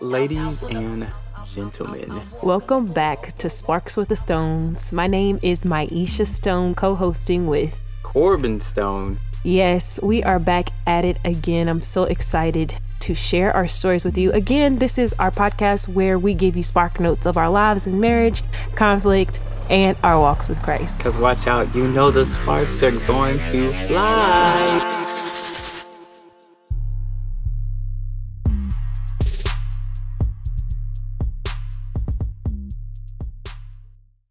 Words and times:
Ladies 0.00 0.62
and 0.62 1.06
gentlemen, 1.46 2.20
Welcome 2.42 2.86
back 2.86 3.36
to 3.38 3.50
Sparks 3.50 3.96
with 3.96 4.08
the 4.08 4.16
Stones. 4.16 4.92
My 4.92 5.06
name 5.06 5.38
is 5.42 5.64
Maisha 5.64 6.26
Stone, 6.26 6.74
co 6.74 6.94
hosting 6.94 7.46
with. 7.46 7.80
Corbin 8.02 8.60
Stone. 8.60 9.18
Yes, 9.42 10.00
we 10.02 10.22
are 10.22 10.38
back 10.38 10.70
at 10.86 11.04
it 11.04 11.18
again. 11.24 11.68
I'm 11.68 11.82
so 11.82 12.04
excited 12.04 12.74
to 13.00 13.14
share 13.14 13.52
our 13.52 13.68
stories 13.68 14.04
with 14.04 14.16
you. 14.16 14.32
Again, 14.32 14.78
this 14.78 14.96
is 14.96 15.12
our 15.18 15.30
podcast 15.30 15.88
where 15.88 16.18
we 16.18 16.32
give 16.32 16.56
you 16.56 16.62
spark 16.62 16.98
notes 16.98 17.26
of 17.26 17.36
our 17.36 17.50
lives 17.50 17.86
in 17.86 18.00
marriage, 18.00 18.42
conflict, 18.74 19.40
and 19.68 19.98
our 20.02 20.18
walks 20.18 20.48
with 20.48 20.62
Christ. 20.62 20.98
Because 20.98 21.18
watch 21.18 21.46
out, 21.46 21.74
you 21.74 21.86
know 21.88 22.10
the 22.10 22.24
sparks 22.24 22.82
are 22.82 22.90
going 22.90 23.38
to 23.38 23.72
fly. 23.88 25.03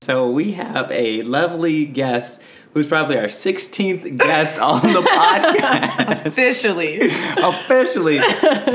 So 0.03 0.30
we 0.30 0.52
have 0.52 0.91
a 0.91 1.21
lovely 1.21 1.85
guest 1.85 2.41
who's 2.73 2.88
probably 2.88 3.17
our 3.17 3.27
16th 3.27 4.17
guest 4.17 4.59
on 4.59 4.81
the 4.81 4.99
podcast. 5.02 6.26
Officially. 6.26 6.98
Officially, 7.38 8.20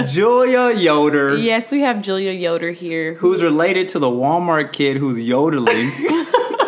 Julia 0.07 0.73
Yoder, 0.75 1.37
Yes, 1.37 1.71
we 1.71 1.83
have 1.83 2.01
Julia 2.01 2.33
Yoder 2.33 2.71
here. 2.71 3.13
who's 3.15 3.43
related 3.43 3.89
to 3.89 3.99
the 3.99 4.07
Walmart 4.09 4.73
kid 4.73 4.97
who's 4.97 5.23
yodeling. 5.23 5.67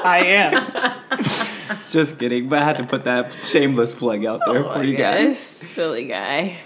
I 0.05 0.25
am. 0.27 1.81
Just 1.91 2.19
kidding, 2.19 2.51
but 2.51 2.59
I 2.61 2.65
had 2.67 2.77
to 2.77 2.85
put 2.85 3.05
that 3.05 3.33
shameless 3.33 3.95
plug 3.95 4.27
out 4.27 4.43
there 4.47 4.63
for 4.63 4.85
you 4.85 4.95
guys. 4.95 5.39
Silly 5.39 6.05
guy. 6.05 6.59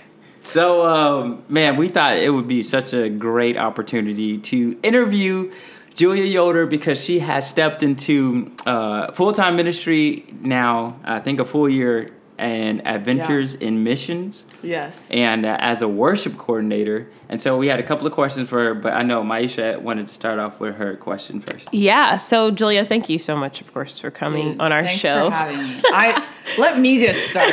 So, 0.43 0.85
um, 0.85 1.45
man, 1.49 1.77
we 1.77 1.89
thought 1.89 2.17
it 2.19 2.31
would 2.31 2.49
be 2.49 2.63
such 2.63 2.93
a 2.93 3.09
great 3.09 3.57
opportunity 3.57 4.37
to 4.39 4.79
interview 4.83 5.53
Julia 5.95 6.25
Yoder 6.25 6.67
because 6.67 7.03
she 7.03 7.21
has 7.21 7.49
stepped 7.49 7.83
into 7.83 8.53
uh, 8.67 9.13
full 9.13 9.33
time 9.33 9.57
ministry 9.57 10.25
now, 10.41 10.99
I 11.05 11.21
think 11.21 11.41
a 11.41 11.45
full 11.45 11.69
year, 11.69 12.13
and 12.37 12.85
adventures 12.85 13.55
in 13.55 13.85
missions 13.85 14.45
Yes. 14.61 15.09
and 15.13 15.47
uh, 15.47 15.57
as 15.61 15.83
a 15.83 15.89
worship 15.89 16.37
coordinator. 16.37 17.09
And 17.29 17.41
so 17.41 17.57
we 17.57 17.69
had 17.69 17.79
a 17.79 17.85
couple 17.85 18.09
of 18.09 18.13
questions 18.13 18.49
for 18.49 18.59
her, 18.65 18.75
but 18.75 18.93
I 18.93 19.03
know 19.03 19.23
Maisha 19.23 19.81
wanted 19.81 20.09
to 20.09 20.13
start 20.15 20.41
off 20.41 20.59
with 20.59 20.75
her 20.75 20.97
question 20.97 21.41
first. 21.41 21.69
Yeah, 21.73 22.17
so 22.17 22.51
Julia, 22.51 22.85
thank 22.85 23.09
you 23.09 23.21
so 23.21 23.37
much, 23.37 23.61
of 23.61 23.73
course, 23.73 24.01
for 24.01 24.11
coming 24.11 24.51
Dude, 24.51 24.61
on 24.61 24.73
our 24.73 24.83
thanks 24.83 25.01
show. 25.01 25.31
For 25.31 25.37
having 25.37 25.57
me. 25.59 25.83
I 25.93 26.29
let 26.59 26.81
me 26.81 26.99
just 27.07 27.31
start 27.31 27.51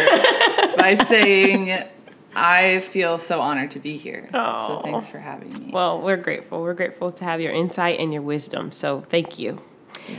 by 0.77 0.95
saying 1.07 1.83
I 2.35 2.79
feel 2.79 3.17
so 3.17 3.41
honored 3.41 3.71
to 3.71 3.79
be 3.79 3.97
here. 3.97 4.29
Aw. 4.33 4.67
So 4.67 4.81
thanks 4.83 5.07
for 5.07 5.19
having 5.19 5.51
me. 5.53 5.71
Well, 5.71 6.01
we're 6.01 6.17
grateful. 6.17 6.61
We're 6.61 6.73
grateful 6.73 7.11
to 7.11 7.23
have 7.25 7.41
your 7.41 7.51
insight 7.51 7.99
and 7.99 8.13
your 8.13 8.21
wisdom. 8.21 8.71
So 8.71 9.01
thank 9.01 9.37
you. 9.39 9.61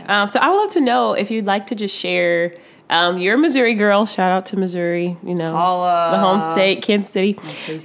Um, 0.07 0.29
so 0.29 0.39
I 0.41 0.49
would 0.51 0.57
love 0.59 0.71
to 0.73 0.81
know 0.81 1.13
if 1.15 1.31
you'd 1.31 1.47
like 1.47 1.67
to 1.67 1.75
just 1.75 1.97
share. 1.97 2.55
Um, 2.91 3.17
you're 3.17 3.37
a 3.37 3.39
Missouri 3.39 3.75
girl. 3.75 4.05
Shout 4.05 4.31
out 4.31 4.47
to 4.47 4.59
Missouri. 4.59 5.17
You 5.23 5.35
know, 5.35 5.53
Holla. 5.53 6.11
the 6.13 6.19
home 6.19 6.41
state, 6.43 6.83
Kansas 6.83 7.11
City. 7.11 7.39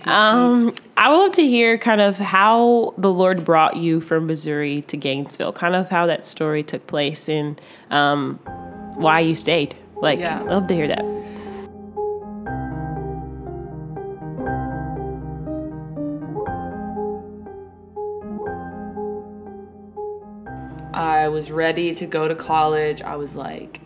Um, 0.05 0.73
I 0.97 1.09
would 1.09 1.17
love 1.17 1.31
to 1.33 1.47
hear 1.47 1.77
kind 1.77 2.01
of 2.01 2.17
how 2.17 2.93
the 2.97 3.11
Lord 3.11 3.45
brought 3.45 3.77
you 3.77 4.01
from 4.01 4.27
Missouri 4.27 4.81
to 4.83 4.97
Gainesville. 4.97 5.53
Kind 5.53 5.75
of 5.75 5.89
how 5.89 6.07
that 6.07 6.25
story 6.25 6.61
took 6.61 6.85
place 6.87 7.29
and 7.29 7.59
um, 7.89 8.35
why 8.95 9.21
you 9.21 9.33
stayed. 9.35 9.75
Like, 9.95 10.19
Yeah. 10.19 10.41
I'd 10.41 10.45
love 10.47 10.67
to 10.67 10.75
hear 10.75 10.87
that. 10.89 11.05
Was 21.37 21.51
ready 21.51 21.93
to 21.93 22.07
go 22.07 22.27
to 22.27 22.33
college. 22.33 23.03
I 23.03 23.15
was 23.15 23.35
like, 23.35 23.79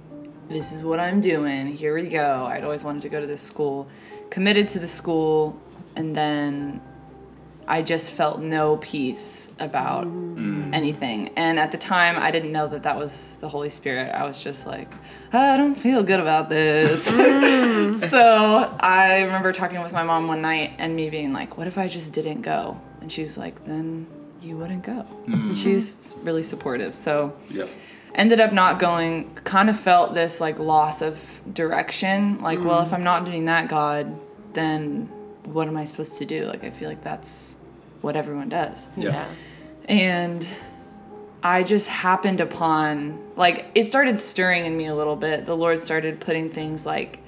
this 0.47 0.72
is 0.72 0.84
what 0.84 1.01
I'm 1.01 1.19
doing. 1.19 1.75
Here 1.75 1.94
we 1.94 2.07
go. 2.07 2.45
I'd 2.45 2.63
always 2.63 2.81
wanted 2.81 3.01
to 3.01 3.09
go 3.09 3.19
to 3.19 3.28
this 3.28 3.41
school. 3.41 3.89
Committed 4.29 4.69
to 4.69 4.79
the 4.79 4.88
school, 4.88 5.59
and 5.97 6.16
then 6.16 6.81
I 7.67 7.81
just 7.81 8.12
felt 8.12 8.39
no 8.39 8.78
peace 8.78 9.51
about 9.59 10.07
mm. 10.07 10.73
anything. 10.73 11.34
And 11.35 11.59
at 11.59 11.73
the 11.73 11.78
time, 11.78 12.16
I 12.17 12.31
didn't 12.31 12.53
know 12.53 12.69
that 12.69 12.84
that 12.84 12.97
was 12.97 13.35
the 13.41 13.50
Holy 13.50 13.69
Spirit. 13.69 14.16
I 14.16 14.23
was 14.23 14.41
just 14.41 14.66
like, 14.66 14.89
I 15.33 15.57
don't 15.57 15.75
feel 15.75 16.03
good 16.03 16.22
about 16.22 16.47
this. 16.47 17.12
Mm. 17.12 18.09
so 18.09 18.73
I 18.79 19.23
remember 19.23 19.51
talking 19.51 19.81
with 19.81 19.91
my 19.91 20.03
mom 20.03 20.29
one 20.29 20.41
night 20.41 20.75
and 20.78 20.95
me 20.95 21.09
being 21.09 21.33
like, 21.33 21.57
what 21.57 21.68
if 21.68 21.78
I 21.78 21.89
just 21.89 22.13
didn't 22.13 22.44
go? 22.44 22.79
And 23.01 23.12
she 23.12 23.23
was 23.23 23.38
like, 23.38 23.66
then 23.66 24.07
you 24.41 24.57
wouldn't 24.57 24.84
go. 24.84 25.06
And 25.28 25.57
She's 25.57 26.16
really 26.24 26.44
supportive. 26.44 26.96
So 26.96 27.34
Yep. 27.52 27.69
ended 28.16 28.40
up 28.40 28.52
not 28.53 28.79
going 28.79 29.34
kind 29.44 29.69
of 29.69 29.79
felt 29.79 30.13
this 30.13 30.41
like 30.41 30.59
loss 30.59 31.02
of 31.02 31.18
direction 31.53 32.41
like 32.41 32.59
well 32.63 32.81
if 32.81 32.91
i'm 32.91 33.03
not 33.06 33.24
doing 33.24 33.46
that 33.46 33.69
god 33.69 34.19
then 34.53 35.06
what 35.46 35.66
am 35.68 35.78
i 35.78 35.85
supposed 35.85 36.18
to 36.18 36.25
do 36.25 36.46
like 36.46 36.62
i 36.66 36.69
feel 36.69 36.90
like 36.90 37.01
that's 37.01 37.56
what 38.01 38.18
everyone 38.18 38.50
does 38.50 38.90
Yeah. 38.97 39.25
and 39.85 40.46
i 41.41 41.63
just 41.63 41.88
happened 41.88 42.41
upon 42.41 43.18
like 43.38 43.68
it 43.75 43.85
started 43.88 44.19
stirring 44.19 44.66
in 44.66 44.75
me 44.75 44.88
a 44.88 44.96
little 44.96 45.16
bit 45.16 45.46
the 45.46 45.56
lord 45.56 45.80
started 45.80 46.19
putting 46.19 46.50
things 46.50 46.85
like 46.85 47.19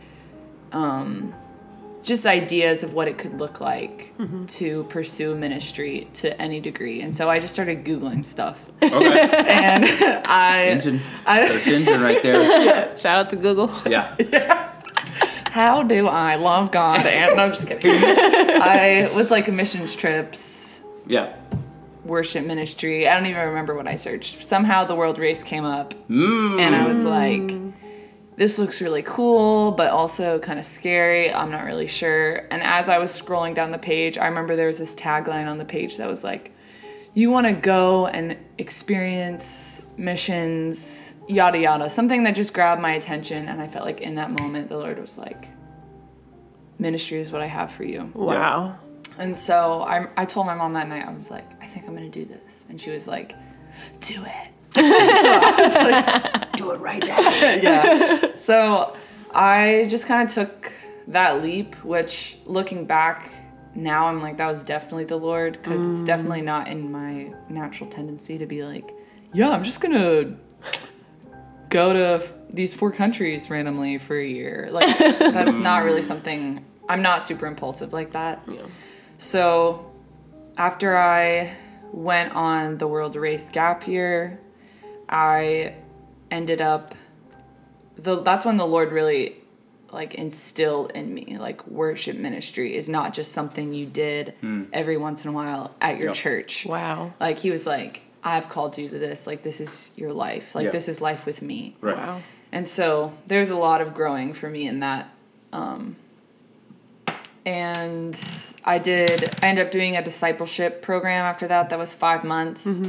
um 0.73 1.33
just 2.03 2.25
ideas 2.25 2.83
of 2.83 2.93
what 2.93 3.07
it 3.07 3.17
could 3.17 3.39
look 3.39 3.59
like 3.61 4.13
to 4.47 4.83
pursue 4.85 5.33
ministry 5.35 6.07
to 6.13 6.39
any 6.41 6.59
degree 6.59 7.01
and 7.01 7.15
so 7.15 7.29
i 7.29 7.39
just 7.39 7.53
started 7.53 7.83
googling 7.85 8.23
stuff 8.23 8.59
Okay. 8.83 9.19
and 9.47 9.85
i 10.27 10.65
engine, 10.67 11.01
I- 11.25 11.47
search 11.47 11.67
engine 11.73 12.01
right 12.01 12.21
there. 12.21 12.95
Shout 12.97 13.17
out 13.17 13.29
to 13.31 13.37
Google. 13.37 13.71
Yeah. 13.87 14.13
How 15.51 15.83
do 15.83 16.07
I 16.07 16.35
love 16.35 16.71
God? 16.71 17.05
And 17.05 17.35
no, 17.37 17.43
I'm 17.43 17.51
just 17.51 17.67
kidding. 17.67 17.91
I 17.93 19.09
was 19.15 19.29
like 19.31 19.47
missions 19.51 19.95
trips, 19.95 20.81
Yeah. 21.07 21.33
worship 22.03 22.45
ministry. 22.45 23.07
I 23.07 23.13
don't 23.13 23.27
even 23.27 23.47
remember 23.49 23.75
what 23.75 23.87
I 23.87 23.95
searched. 23.97 24.43
Somehow 24.43 24.83
the 24.85 24.95
world 24.95 25.17
race 25.19 25.43
came 25.43 25.63
up, 25.63 25.93
Mm. 26.09 26.59
and 26.59 26.75
I 26.75 26.87
was 26.87 27.03
like, 27.05 27.51
"This 28.35 28.57
looks 28.59 28.81
really 28.81 29.03
cool, 29.03 29.71
but 29.71 29.89
also 29.89 30.39
kind 30.39 30.59
of 30.59 30.65
scary. 30.65 31.33
I'm 31.33 31.51
not 31.51 31.65
really 31.65 31.87
sure." 31.87 32.47
And 32.51 32.61
as 32.63 32.89
I 32.89 32.97
was 32.97 33.11
scrolling 33.19 33.55
down 33.55 33.71
the 33.71 33.77
page, 33.77 34.17
I 34.17 34.27
remember 34.27 34.55
there 34.55 34.67
was 34.67 34.79
this 34.79 34.95
tagline 34.95 35.47
on 35.49 35.57
the 35.57 35.65
page 35.65 35.97
that 35.97 36.09
was 36.09 36.23
like, 36.23 36.51
"You 37.13 37.31
want 37.31 37.47
to 37.47 37.53
go 37.53 38.07
and 38.07 38.37
experience 38.57 39.83
missions." 39.97 41.09
Yada 41.25 41.57
yada, 41.57 41.89
something 41.89 42.23
that 42.23 42.35
just 42.35 42.53
grabbed 42.53 42.81
my 42.81 42.95
attention, 42.95 43.47
and 43.47 43.61
I 43.61 43.67
felt 43.69 43.85
like 43.85 44.01
in 44.01 44.15
that 44.15 44.37
moment 44.41 44.67
the 44.67 44.77
Lord 44.77 44.99
was 44.99 45.17
like, 45.17 45.47
ministry 46.79 47.19
is 47.19 47.31
what 47.31 47.41
I 47.41 47.47
have 47.47 47.71
for 47.71 47.83
you. 47.83 48.11
Wow. 48.13 48.77
And 49.17 49.37
so 49.37 49.83
I, 49.83 50.07
I 50.17 50.25
told 50.25 50.47
my 50.47 50.55
mom 50.55 50.73
that 50.73 50.87
night, 50.87 51.07
I 51.07 51.11
was 51.11 51.29
like, 51.29 51.49
I 51.61 51.67
think 51.67 51.87
I'm 51.87 51.95
going 51.95 52.09
to 52.09 52.19
do 52.19 52.25
this. 52.25 52.65
And 52.69 52.79
she 52.79 52.89
was 52.89 53.07
like, 53.07 53.35
do 54.01 54.23
it. 54.23 54.49
so 54.75 54.81
I 54.81 55.55
was 55.57 55.75
like, 55.75 56.33
do 56.33 56.41
it 56.41 56.42
right 56.99 57.03
now. 57.63 58.19
yeah. 58.19 58.35
So 58.37 58.95
I 59.33 59.87
just 59.89 60.07
kind 60.07 60.27
of 60.27 60.33
took 60.33 60.71
that 61.07 61.41
leap, 61.41 61.75
which 61.83 62.37
looking 62.45 62.85
back 62.85 63.29
now, 63.75 64.07
I'm 64.07 64.21
like, 64.21 64.37
that 64.37 64.47
was 64.47 64.63
definitely 64.63 65.05
the 65.05 65.17
Lord 65.17 65.53
because 65.53 65.85
it's 65.85 66.03
mm. 66.03 66.07
definitely 66.07 66.41
not 66.41 66.67
in 66.67 66.91
my 66.91 67.33
natural 67.49 67.89
tendency 67.89 68.37
to 68.37 68.45
be 68.45 68.63
like, 68.63 68.93
yeah, 69.33 69.49
I'm 69.49 69.63
just 69.63 69.81
going 69.81 69.93
to 69.93 70.37
go 71.69 71.91
to 71.91 72.23
f- 72.23 72.33
these 72.51 72.73
four 72.73 72.91
countries 72.91 73.49
randomly 73.49 73.97
for 73.97 74.17
a 74.17 74.27
year. 74.27 74.69
Like 74.71 74.95
that's 74.97 75.55
not 75.55 75.83
really 75.83 76.01
something 76.13 76.63
I'm 76.87 77.01
not 77.01 77.23
super 77.23 77.47
impulsive 77.47 77.93
like 77.93 78.11
that. 78.11 78.43
Yeah. 78.47 78.61
So 79.17 79.91
after 80.57 80.95
I 80.97 81.55
went 81.91 82.33
on 82.33 82.77
the 82.77 82.87
world 82.87 83.15
race 83.15 83.49
gap 83.49 83.87
year, 83.87 84.39
I 85.09 85.75
ended 86.33 86.61
up 86.61 86.95
the 87.95 88.21
that's 88.21 88.43
when 88.43 88.57
the 88.57 88.65
Lord 88.65 88.91
really 88.91 89.37
like 89.91 90.15
instilled 90.15 90.91
in 90.95 91.13
me 91.13 91.37
like 91.39 91.65
worship 91.67 92.17
ministry 92.17 92.75
is 92.75 92.89
not 92.89 93.13
just 93.13 93.31
something 93.31 93.73
you 93.73 93.85
did 93.85 94.33
every 94.73 94.97
once 94.97 95.23
in 95.23 95.29
a 95.29 95.33
while 95.33 95.75
at 95.79 95.97
your 95.99 96.07
Yep. 96.07 96.15
church. 96.15 96.65
Wow. 96.65 97.13
Like 97.19 97.37
he 97.37 97.51
was 97.51 97.67
like, 97.67 98.01
I've 98.23 98.49
called 98.49 98.77
you 98.79 98.89
to 98.89 98.97
this. 98.97 99.27
Like 99.27 99.43
this 99.43 99.61
is 99.61 99.91
your 99.95 100.11
life. 100.11 100.55
Like 100.55 100.65
Yeah. 100.65 100.71
this 100.71 100.87
is 100.89 100.99
life 100.99 101.25
with 101.27 101.41
me. 101.43 101.75
Right. 101.79 101.95
Wow. 101.95 102.21
And 102.51 102.67
so 102.67 103.13
there's 103.27 103.51
a 103.51 103.55
lot 103.55 103.81
of 103.81 103.93
growing 103.93 104.33
for 104.33 104.49
me 104.49 104.67
in 104.67 104.79
that. 104.79 105.09
Um, 105.51 105.95
and 107.45 108.19
I 108.63 108.79
did, 108.79 109.35
I 109.43 109.47
ended 109.47 109.65
up 109.67 109.71
doing 109.71 109.95
a 109.97 110.03
discipleship 110.03 110.81
program 110.81 111.23
after 111.25 111.47
that. 111.47 111.69
That 111.69 111.77
was 111.79 111.93
five 111.93 112.23
months. 112.23 112.79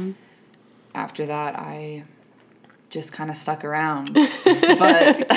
After 0.95 1.25
that, 1.25 1.55
I 1.59 2.03
just 2.95 3.11
kind 3.11 3.29
of 3.29 3.35
stuck 3.35 3.65
around. 3.65 4.13
but 4.13 5.29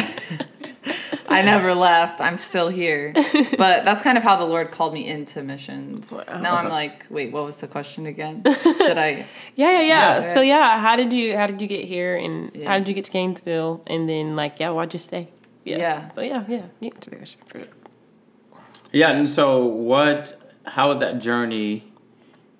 I 1.28 1.42
never 1.42 1.74
left. 1.74 2.20
I'm 2.20 2.38
still 2.38 2.68
here. 2.68 3.12
But 3.12 3.84
that's 3.84 4.00
kind 4.00 4.16
of 4.16 4.22
how 4.22 4.36
the 4.36 4.44
Lord 4.44 4.70
called 4.70 4.94
me 4.94 5.08
into 5.08 5.42
missions. 5.42 6.12
Now 6.40 6.54
I'm 6.54 6.68
like, 6.68 7.04
wait, 7.10 7.32
what 7.32 7.44
was 7.44 7.58
the 7.58 7.66
question 7.66 8.06
again? 8.06 8.42
Did 8.44 8.96
I? 8.96 9.26
Yeah, 9.56 9.72
yeah, 9.72 9.80
yeah. 9.80 9.82
Yeah. 9.82 10.20
So 10.22 10.40
yeah, 10.40 10.78
how 10.80 10.94
did 10.94 11.12
you 11.12 11.36
how 11.36 11.46
did 11.48 11.60
you 11.60 11.66
get 11.66 11.84
here 11.84 12.14
and 12.16 12.52
Yeah. 12.54 12.68
how 12.68 12.78
did 12.78 12.86
you 12.88 12.94
get 12.94 13.04
to 13.06 13.10
Gainesville 13.10 13.82
and 13.88 14.08
then 14.08 14.36
like 14.36 14.60
yeah, 14.60 14.70
why'd 14.70 14.92
you 14.92 15.00
stay? 15.00 15.28
Yeah. 15.64 16.08
So 16.10 16.20
yeah, 16.22 16.44
yeah. 16.48 16.66
You 16.80 16.90
answer 16.94 17.10
the 17.10 17.16
question 17.16 17.40
for 17.46 17.58
sure. 17.64 17.72
Yeah, 18.92 19.10
and 19.10 19.28
so 19.28 19.64
what? 19.66 20.20
How 20.64 20.88
was 20.88 21.00
that 21.00 21.18
journey 21.18 21.92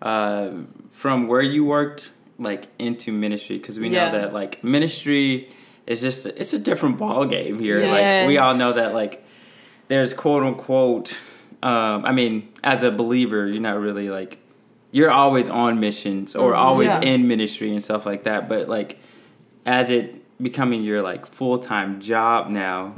uh, 0.03 0.50
from 0.91 1.29
where 1.29 1.43
you 1.43 1.65
worked 1.65 2.12
like 2.38 2.69
into 2.79 3.12
ministry? 3.12 3.58
Because 3.58 3.79
we 3.79 3.88
know 3.88 4.11
that 4.12 4.32
like 4.32 4.62
ministry 4.64 5.50
is 5.87 6.00
just 6.00 6.26
it's 6.26 6.52
a 6.52 6.58
different 6.58 6.99
ball 6.99 7.25
game 7.25 7.58
here. 7.58 7.81
Like 7.90 8.26
we 8.29 8.38
all 8.38 8.55
know 8.56 8.73
that 8.73 8.94
like 8.94 9.25
there's 9.88 10.14
quote 10.14 10.43
unquote. 10.43 11.19
Um, 11.62 12.05
I 12.05 12.12
mean, 12.12 12.49
as 12.62 12.82
a 12.82 12.90
believer, 12.90 13.46
you're 13.46 13.61
not 13.61 13.79
really 13.81 14.08
like 14.11 14.38
you're 14.93 15.11
always 15.11 15.49
on 15.49 15.81
missions 15.81 16.35
or 16.37 16.55
always 16.55 16.88
Yeah. 16.88 17.00
in 17.00 17.26
ministry 17.29 17.73
and 17.75 17.82
stuff 17.85 18.06
like 18.06 18.23
that. 18.25 18.49
But 18.49 18.69
like 18.69 18.99
as 19.67 19.90
it 19.90 20.14
becoming 20.43 20.82
your 20.85 21.02
like 21.02 21.26
full 21.26 21.58
time 21.58 22.00
job 22.00 22.49
now, 22.49 22.94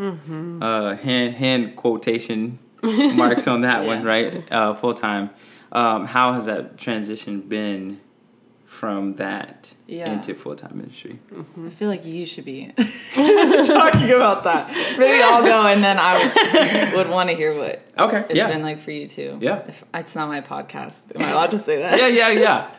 uh, 0.60 0.94
hand 0.96 1.34
hand 1.36 1.76
quotation 1.76 2.58
marks 2.82 3.46
on 3.48 3.62
that 3.62 3.84
one, 3.86 4.04
right? 4.04 4.44
Uh, 4.52 4.74
full 4.74 4.94
time. 4.94 5.30
Um, 5.72 6.04
how 6.06 6.32
has 6.34 6.46
that 6.46 6.76
transition 6.78 7.40
been 7.42 8.00
from 8.70 9.14
that 9.16 9.74
Yeah. 9.88 10.12
into 10.12 10.32
full 10.32 10.54
time 10.54 10.76
ministry? 10.76 11.18
I 11.66 11.70
feel 11.70 11.88
like 11.88 12.06
you 12.06 12.24
should 12.24 12.44
be 12.44 12.68
talking 12.76 14.10
about 14.12 14.44
that. 14.44 14.70
Maybe 14.96 15.20
I'll 15.20 15.42
go 15.42 15.66
and 15.66 15.82
then 15.82 15.98
I 15.98 16.14
would, 16.92 16.96
would 16.96 17.10
want 17.10 17.30
to 17.30 17.34
hear 17.34 17.52
what 17.58 17.82
Okay, 17.98 18.24
it's 18.28 18.36
yeah, 18.36 18.46
been 18.46 18.62
like 18.62 18.80
for 18.80 18.92
you 18.92 19.08
too. 19.08 19.38
Yeah. 19.40 19.62
If, 19.66 19.84
it's 19.92 20.14
not 20.14 20.28
my 20.28 20.40
podcast. 20.40 21.14
Am 21.16 21.22
I 21.22 21.30
allowed 21.32 21.50
to 21.50 21.58
say 21.58 21.80
that? 21.80 21.98
yeah, 21.98 22.06
yeah, 22.06 22.28
yeah. 22.30 22.70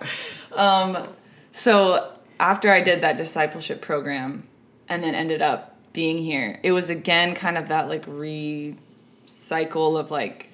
Um, 0.58 1.08
so 1.52 2.12
after 2.40 2.72
I 2.72 2.80
did 2.82 3.02
that 3.04 3.18
discipleship 3.18 3.82
program 3.82 4.48
and 4.88 5.04
then 5.04 5.14
ended 5.14 5.42
up 5.42 5.78
being 5.94 6.18
here, 6.20 6.60
it 6.64 6.72
was 6.72 6.90
again 6.90 7.36
kind 7.36 7.58
of 7.58 7.68
that 7.68 7.90
like 7.90 8.06
recycle 8.06 10.00
of 10.00 10.10
like 10.12 10.51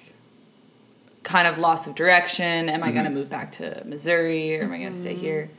kind 1.28 1.46
of 1.46 1.58
loss 1.58 1.86
of 1.86 1.94
direction. 1.94 2.70
Am 2.70 2.82
I 2.82 2.90
going 2.90 3.04
to 3.04 3.10
mm-hmm. 3.10 3.18
move 3.18 3.28
back 3.28 3.52
to 3.52 3.82
Missouri 3.84 4.58
or 4.58 4.62
am 4.64 4.72
I 4.72 4.78
going 4.78 4.92
to 4.92 4.98
stay 4.98 5.12
mm-hmm. 5.12 5.20
here? 5.20 5.50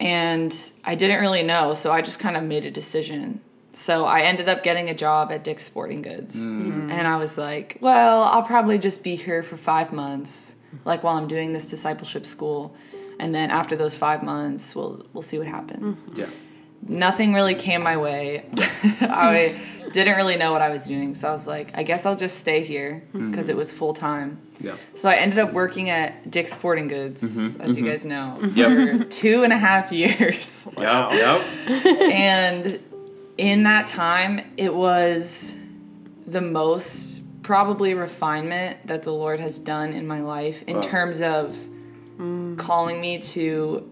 And 0.00 0.56
I 0.82 0.94
didn't 0.94 1.20
really 1.20 1.42
know, 1.42 1.74
so 1.74 1.92
I 1.92 2.00
just 2.00 2.18
kind 2.18 2.38
of 2.38 2.42
made 2.42 2.64
a 2.64 2.70
decision. 2.70 3.42
So 3.74 4.06
I 4.06 4.22
ended 4.22 4.48
up 4.48 4.62
getting 4.62 4.88
a 4.88 4.94
job 4.94 5.30
at 5.30 5.44
Dick's 5.44 5.64
Sporting 5.64 6.00
Goods. 6.00 6.36
Mm. 6.36 6.62
Mm-hmm. 6.62 6.90
And 6.90 7.06
I 7.06 7.16
was 7.18 7.36
like, 7.36 7.76
well, 7.82 8.22
I'll 8.22 8.42
probably 8.42 8.78
just 8.78 9.04
be 9.04 9.14
here 9.14 9.42
for 9.42 9.58
five 9.58 9.92
months, 9.92 10.56
like 10.86 11.02
while 11.02 11.18
I'm 11.18 11.28
doing 11.28 11.52
this 11.52 11.68
discipleship 11.68 12.24
school. 12.24 12.74
And 13.20 13.34
then 13.34 13.50
after 13.50 13.76
those 13.76 13.94
five 13.94 14.22
months, 14.22 14.74
we'll 14.74 15.04
we'll 15.12 15.22
see 15.22 15.38
what 15.38 15.46
happens. 15.46 16.06
Yeah. 16.14 16.30
Nothing 16.86 17.32
really 17.32 17.54
came 17.54 17.82
my 17.82 17.96
way. 17.96 18.44
I 19.00 19.60
didn't 19.92 20.16
really 20.16 20.36
know 20.36 20.52
what 20.52 20.62
I 20.62 20.70
was 20.70 20.86
doing, 20.86 21.14
so 21.14 21.28
I 21.28 21.32
was 21.32 21.46
like, 21.46 21.76
I 21.76 21.82
guess 21.82 22.06
I'll 22.06 22.16
just 22.16 22.38
stay 22.38 22.64
here 22.64 23.04
mm-hmm. 23.08 23.30
because 23.30 23.48
it 23.48 23.56
was 23.56 23.72
full 23.72 23.94
time. 23.94 24.40
Yeah. 24.60 24.76
So 24.94 25.08
I 25.08 25.16
ended 25.16 25.38
up 25.38 25.52
working 25.52 25.90
at 25.90 26.30
Dick's 26.30 26.52
Sporting 26.52 26.88
Goods, 26.88 27.22
mm-hmm. 27.22 27.60
as 27.60 27.76
you 27.76 27.84
mm-hmm. 27.84 27.92
guys 27.92 28.04
know, 28.04 28.38
Yep. 28.54 29.00
for 29.00 29.04
two 29.10 29.44
and 29.44 29.52
a 29.52 29.58
half 29.58 29.92
years. 29.92 30.66
Yep. 30.82 31.12
Yep. 31.12 31.86
and 32.12 32.80
in 33.38 33.62
that 33.64 33.86
time, 33.86 34.40
it 34.56 34.74
was 34.74 35.56
the 36.26 36.40
most 36.40 37.22
probably 37.42 37.94
refinement 37.94 38.86
that 38.86 39.02
the 39.02 39.12
Lord 39.12 39.38
has 39.40 39.58
done 39.58 39.92
in 39.92 40.06
my 40.06 40.20
life 40.20 40.62
in 40.66 40.76
Wow. 40.76 40.82
terms 40.82 41.20
of 41.20 41.56
mm. 42.18 42.58
calling 42.58 43.00
me 43.00 43.18
to 43.18 43.88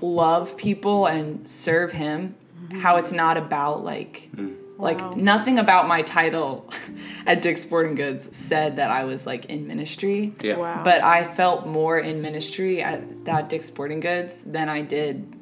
love 0.00 0.56
people 0.56 1.06
and 1.06 1.48
serve 1.48 1.92
Him. 1.92 2.34
How 2.80 2.96
it's 2.96 3.12
not 3.12 3.36
about 3.36 3.84
like. 3.84 4.28
Mm. 4.34 4.56
Like 4.80 5.00
Wow. 5.00 5.14
nothing 5.16 5.58
about 5.58 5.88
my 5.88 6.02
title 6.02 6.70
at 7.26 7.42
Dick's 7.42 7.62
Sporting 7.62 7.96
Goods 7.96 8.28
said 8.36 8.76
that 8.76 8.92
I 8.92 9.04
was 9.06 9.26
like 9.26 9.46
in 9.46 9.66
ministry. 9.66 10.32
Yeah. 10.40 10.56
Wow. 10.56 10.82
But 10.84 11.02
I 11.02 11.24
felt 11.24 11.66
more 11.66 11.98
in 11.98 12.22
ministry 12.22 12.80
at 12.80 13.24
that 13.24 13.48
Dick's 13.48 13.66
Sporting 13.66 13.98
Goods 13.98 14.40
than 14.44 14.68
I 14.68 14.82
did 14.82 15.34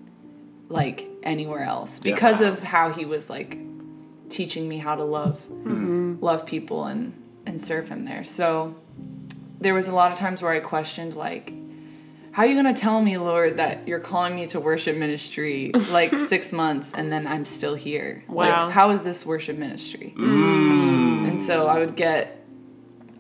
like 0.70 1.06
anywhere 1.22 1.64
else 1.64 2.00
Yeah. 2.02 2.14
because 2.14 2.40
Wow. 2.40 2.48
of 2.48 2.62
how 2.62 2.90
he 2.92 3.04
was 3.04 3.28
like 3.28 3.58
teaching 4.30 4.66
me 4.68 4.78
how 4.78 4.94
to 4.94 5.04
love 5.04 5.38
mm-hmm. 5.50 6.16
love 6.24 6.46
people 6.46 6.84
and 6.86 7.12
and 7.44 7.60
serve 7.60 7.90
him 7.90 8.06
there. 8.06 8.24
So 8.24 8.74
there 9.60 9.74
was 9.74 9.86
a 9.86 9.94
lot 9.94 10.12
of 10.12 10.18
times 10.18 10.40
where 10.40 10.52
I 10.52 10.60
questioned 10.60 11.14
like 11.14 11.52
how 12.36 12.42
are 12.42 12.46
you 12.46 12.62
going 12.62 12.74
to 12.74 12.78
tell 12.78 13.00
me, 13.00 13.16
Lord, 13.16 13.56
that 13.56 13.88
you're 13.88 13.98
calling 13.98 14.36
me 14.36 14.46
to 14.48 14.60
worship 14.60 14.94
ministry 14.94 15.70
like 15.90 16.14
6 16.28 16.52
months 16.52 16.92
and 16.94 17.10
then 17.10 17.26
I'm 17.26 17.46
still 17.46 17.74
here? 17.74 18.24
Wow. 18.28 18.66
Like 18.66 18.74
how 18.74 18.90
is 18.90 19.04
this 19.04 19.24
worship 19.24 19.56
ministry? 19.56 20.12
Mm. 20.14 21.30
And 21.30 21.40
so 21.40 21.66
I 21.66 21.78
would 21.78 21.96
get 21.96 22.44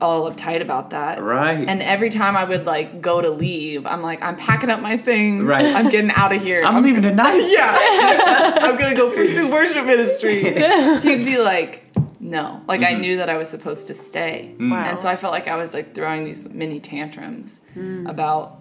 all 0.02 0.30
uptight 0.30 0.60
about 0.60 0.90
that. 0.90 1.22
Right. 1.22 1.66
And 1.66 1.80
every 1.82 2.10
time 2.10 2.36
I 2.36 2.44
would 2.44 2.66
like 2.66 3.00
go 3.00 3.22
to 3.22 3.30
leave, 3.30 3.86
I'm 3.86 4.02
like, 4.02 4.20
I'm 4.22 4.36
packing 4.36 4.68
up 4.68 4.80
my 4.80 4.98
things. 4.98 5.44
Right. 5.44 5.64
I'm 5.64 5.88
getting 5.90 6.10
out 6.10 6.34
of 6.34 6.42
here. 6.42 6.62
I'm 6.66 6.82
leaving 6.82 7.00
tonight. 7.00 7.38
Yeah. 7.56 8.58
I'm 8.60 8.76
gonna 8.76 8.94
go 8.94 9.10
pursue 9.12 9.50
worship 9.50 9.86
ministry. 9.86 10.42
He'd 10.42 11.24
be 11.24 11.38
like, 11.38 11.84
no. 12.20 12.60
Like 12.68 12.82
I 12.82 12.92
mm-hmm. 12.92 13.00
knew 13.00 13.16
that 13.16 13.30
I 13.30 13.38
was 13.38 13.48
supposed 13.48 13.86
to 13.86 13.94
stay. 13.94 14.54
Wow. 14.60 14.84
And 14.84 15.00
so 15.00 15.08
I 15.08 15.16
felt 15.16 15.32
like 15.32 15.48
I 15.48 15.56
was 15.56 15.72
like 15.72 15.94
throwing 15.94 16.24
these 16.24 16.50
mini 16.50 16.80
tantrums 16.80 17.62
mm. 17.74 18.06
about 18.06 18.60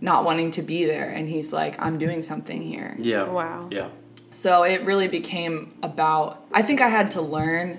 not 0.00 0.24
wanting 0.24 0.50
to 0.52 0.62
be 0.62 0.84
there. 0.84 1.10
And 1.10 1.28
he's 1.28 1.52
like, 1.52 1.80
I'm 1.80 1.98
doing 1.98 2.22
something 2.22 2.62
here. 2.62 2.96
Yeah. 2.98 3.24
Wow. 3.24 3.68
Yeah. 3.70 3.88
So 4.32 4.62
it 4.62 4.82
really 4.84 5.08
became 5.08 5.74
about 5.82 6.44
I 6.52 6.62
think 6.62 6.80
I 6.80 6.88
had 6.88 7.10
to 7.12 7.20
learn 7.20 7.78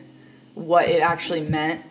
what 0.54 0.88
it 0.88 1.02
actually 1.02 1.42
meant 1.42 1.84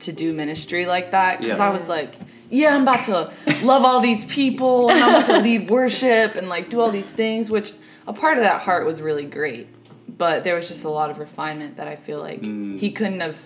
to 0.00 0.12
do 0.12 0.32
ministry 0.32 0.86
like 0.86 1.10
that 1.12 1.40
because 1.40 1.58
Yeah. 1.58 1.66
I 1.66 1.70
was 1.70 1.88
like, 1.88 2.08
yeah, 2.50 2.74
I'm 2.74 2.82
about 2.82 3.04
to 3.06 3.32
love 3.64 3.84
all 3.84 4.00
these 4.00 4.24
people 4.26 4.90
and 4.90 5.02
I'm 5.02 5.14
about 5.16 5.26
to 5.26 5.40
lead 5.40 5.70
worship 5.70 6.36
and 6.36 6.48
like 6.48 6.70
do 6.70 6.80
all 6.80 6.90
these 6.90 7.10
things, 7.10 7.50
which 7.50 7.72
a 8.06 8.12
part 8.12 8.38
of 8.38 8.44
that 8.44 8.62
heart 8.62 8.86
was 8.86 9.00
really 9.00 9.24
great. 9.24 9.68
But 10.08 10.44
there 10.44 10.54
was 10.54 10.68
just 10.68 10.84
a 10.84 10.88
lot 10.88 11.10
of 11.10 11.18
refinement 11.18 11.76
that 11.78 11.88
I 11.88 11.96
feel 11.96 12.20
like 12.20 12.42
mm. 12.42 12.78
he 12.78 12.90
couldn't 12.90 13.20
have 13.20 13.42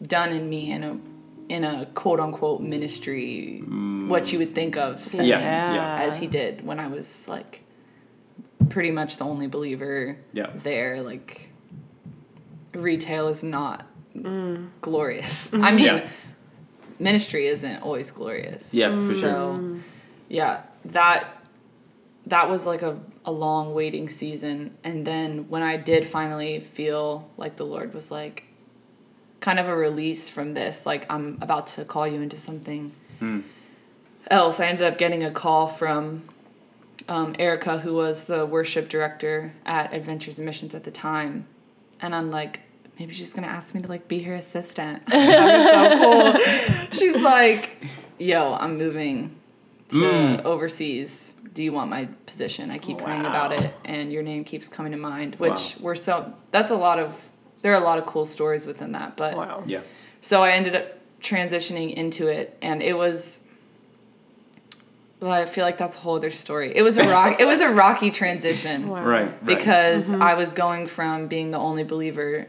done 0.00 0.30
in 0.30 0.48
me 0.48 0.70
in 0.70 0.84
a 0.84 0.98
in 1.48 1.64
a 1.64 1.86
quote 1.94 2.20
unquote 2.20 2.60
ministry 2.60 3.62
mm. 3.64 4.08
what 4.08 4.32
you 4.32 4.38
would 4.38 4.54
think 4.54 4.76
of 4.76 5.04
setting 5.06 5.28
Yeah, 5.28 5.74
yeah. 5.74 6.02
as 6.02 6.18
he 6.18 6.26
did 6.26 6.64
when 6.64 6.78
I 6.78 6.88
was 6.88 7.28
like 7.28 7.64
pretty 8.68 8.90
much 8.90 9.16
the 9.16 9.24
only 9.24 9.46
believer 9.46 10.18
Yeah. 10.32 10.50
there. 10.54 11.00
Like 11.02 11.52
retail 12.74 13.28
is 13.28 13.42
not 13.42 13.86
mm. 14.16 14.68
glorious. 14.80 15.50
I 15.54 15.72
mean, 15.72 15.86
Yeah. 15.86 16.08
ministry 16.98 17.46
isn't 17.46 17.82
always 17.82 18.10
glorious. 18.10 18.74
Yeah, 18.74 18.94
for 18.94 19.12
sure. 19.12 19.20
So 19.20 19.76
yeah, 20.28 20.62
that 20.84 21.34
that 22.26 22.50
was 22.50 22.66
like 22.66 22.82
a, 22.82 22.98
a 23.24 23.32
long 23.32 23.72
waiting 23.72 24.10
season. 24.10 24.76
And 24.84 25.06
then 25.06 25.48
when 25.48 25.62
I 25.62 25.78
did 25.78 26.06
finally 26.06 26.60
feel 26.60 27.30
like 27.38 27.56
the 27.56 27.64
Lord 27.64 27.94
was 27.94 28.10
like 28.10 28.44
kind 29.40 29.58
of 29.58 29.66
a 29.68 29.76
release 29.76 30.28
from 30.28 30.54
this, 30.54 30.84
like 30.86 31.06
I'm 31.10 31.38
about 31.40 31.66
to 31.68 31.84
call 31.84 32.06
you 32.06 32.20
into 32.20 32.38
something 32.38 32.92
else, 34.30 34.60
I 34.60 34.66
ended 34.66 34.86
up 34.86 34.98
getting 34.98 35.22
a 35.24 35.30
call 35.30 35.66
from 35.68 36.22
um, 37.08 37.34
Erica, 37.38 37.78
who 37.78 37.94
was 37.94 38.26
the 38.26 38.44
worship 38.46 38.88
director 38.88 39.54
at 39.64 39.92
Adventures 39.94 40.38
in 40.38 40.44
Missions 40.44 40.74
at 40.74 40.84
the 40.84 40.90
time. 40.90 41.46
And 42.00 42.14
I'm 42.14 42.30
like, 42.30 42.60
maybe 42.98 43.14
she's 43.14 43.32
gonna 43.32 43.46
ask 43.46 43.74
me 43.74 43.82
to 43.82 43.88
like 43.88 44.08
be 44.08 44.22
her 44.22 44.34
assistant. 44.34 45.02
So 45.10 45.98
cool. 45.98 46.36
She's 46.92 47.16
like, 47.20 47.76
yo, 48.18 48.54
I'm 48.54 48.76
moving 48.76 49.36
to 49.90 50.42
overseas. 50.44 51.34
Do 51.54 51.62
you 51.62 51.72
want 51.72 51.90
my 51.90 52.06
position? 52.26 52.70
I 52.70 52.78
keep 52.78 52.98
praying 52.98 53.22
about 53.26 53.52
it, 53.52 53.74
and 53.84 54.12
your 54.12 54.22
name 54.22 54.44
keeps 54.44 54.68
coming 54.68 54.92
to 54.92 54.98
mind. 54.98 55.36
Which 55.36 55.50
Wow. 55.50 55.72
we're 55.80 55.94
so 55.96 56.32
that's 56.52 56.70
a 56.70 56.76
lot 56.76 56.98
of 56.98 57.20
there 57.68 57.76
are 57.76 57.82
a 57.82 57.84
lot 57.84 57.98
of 57.98 58.06
cool 58.06 58.24
stories 58.24 58.64
within 58.64 58.92
that. 58.92 59.14
But 59.14 59.36
Wow. 59.36 59.62
Yeah. 59.66 59.80
so 60.22 60.42
I 60.42 60.52
ended 60.52 60.74
up 60.74 60.86
transitioning 61.20 61.92
into 61.92 62.26
it, 62.28 62.56
and 62.62 62.82
it 62.82 62.96
was. 62.96 63.44
Well, 65.20 65.32
I 65.32 65.44
feel 65.44 65.64
like 65.64 65.76
that's 65.76 65.96
a 65.96 65.98
whole 65.98 66.16
other 66.16 66.30
story. 66.30 66.72
It 66.74 66.82
was 66.82 66.96
a 66.96 67.02
rock. 67.02 67.38
it 67.40 67.44
was 67.44 67.60
a 67.60 67.68
rocky 67.68 68.10
transition 68.10 68.88
Wow. 68.88 69.04
Right. 69.04 69.22
right. 69.24 69.44
because 69.44 70.08
mm-hmm. 70.08 70.22
I 70.22 70.32
was 70.34 70.54
going 70.54 70.86
from 70.86 71.26
being 71.26 71.50
the 71.50 71.58
only 71.58 71.84
believer, 71.84 72.46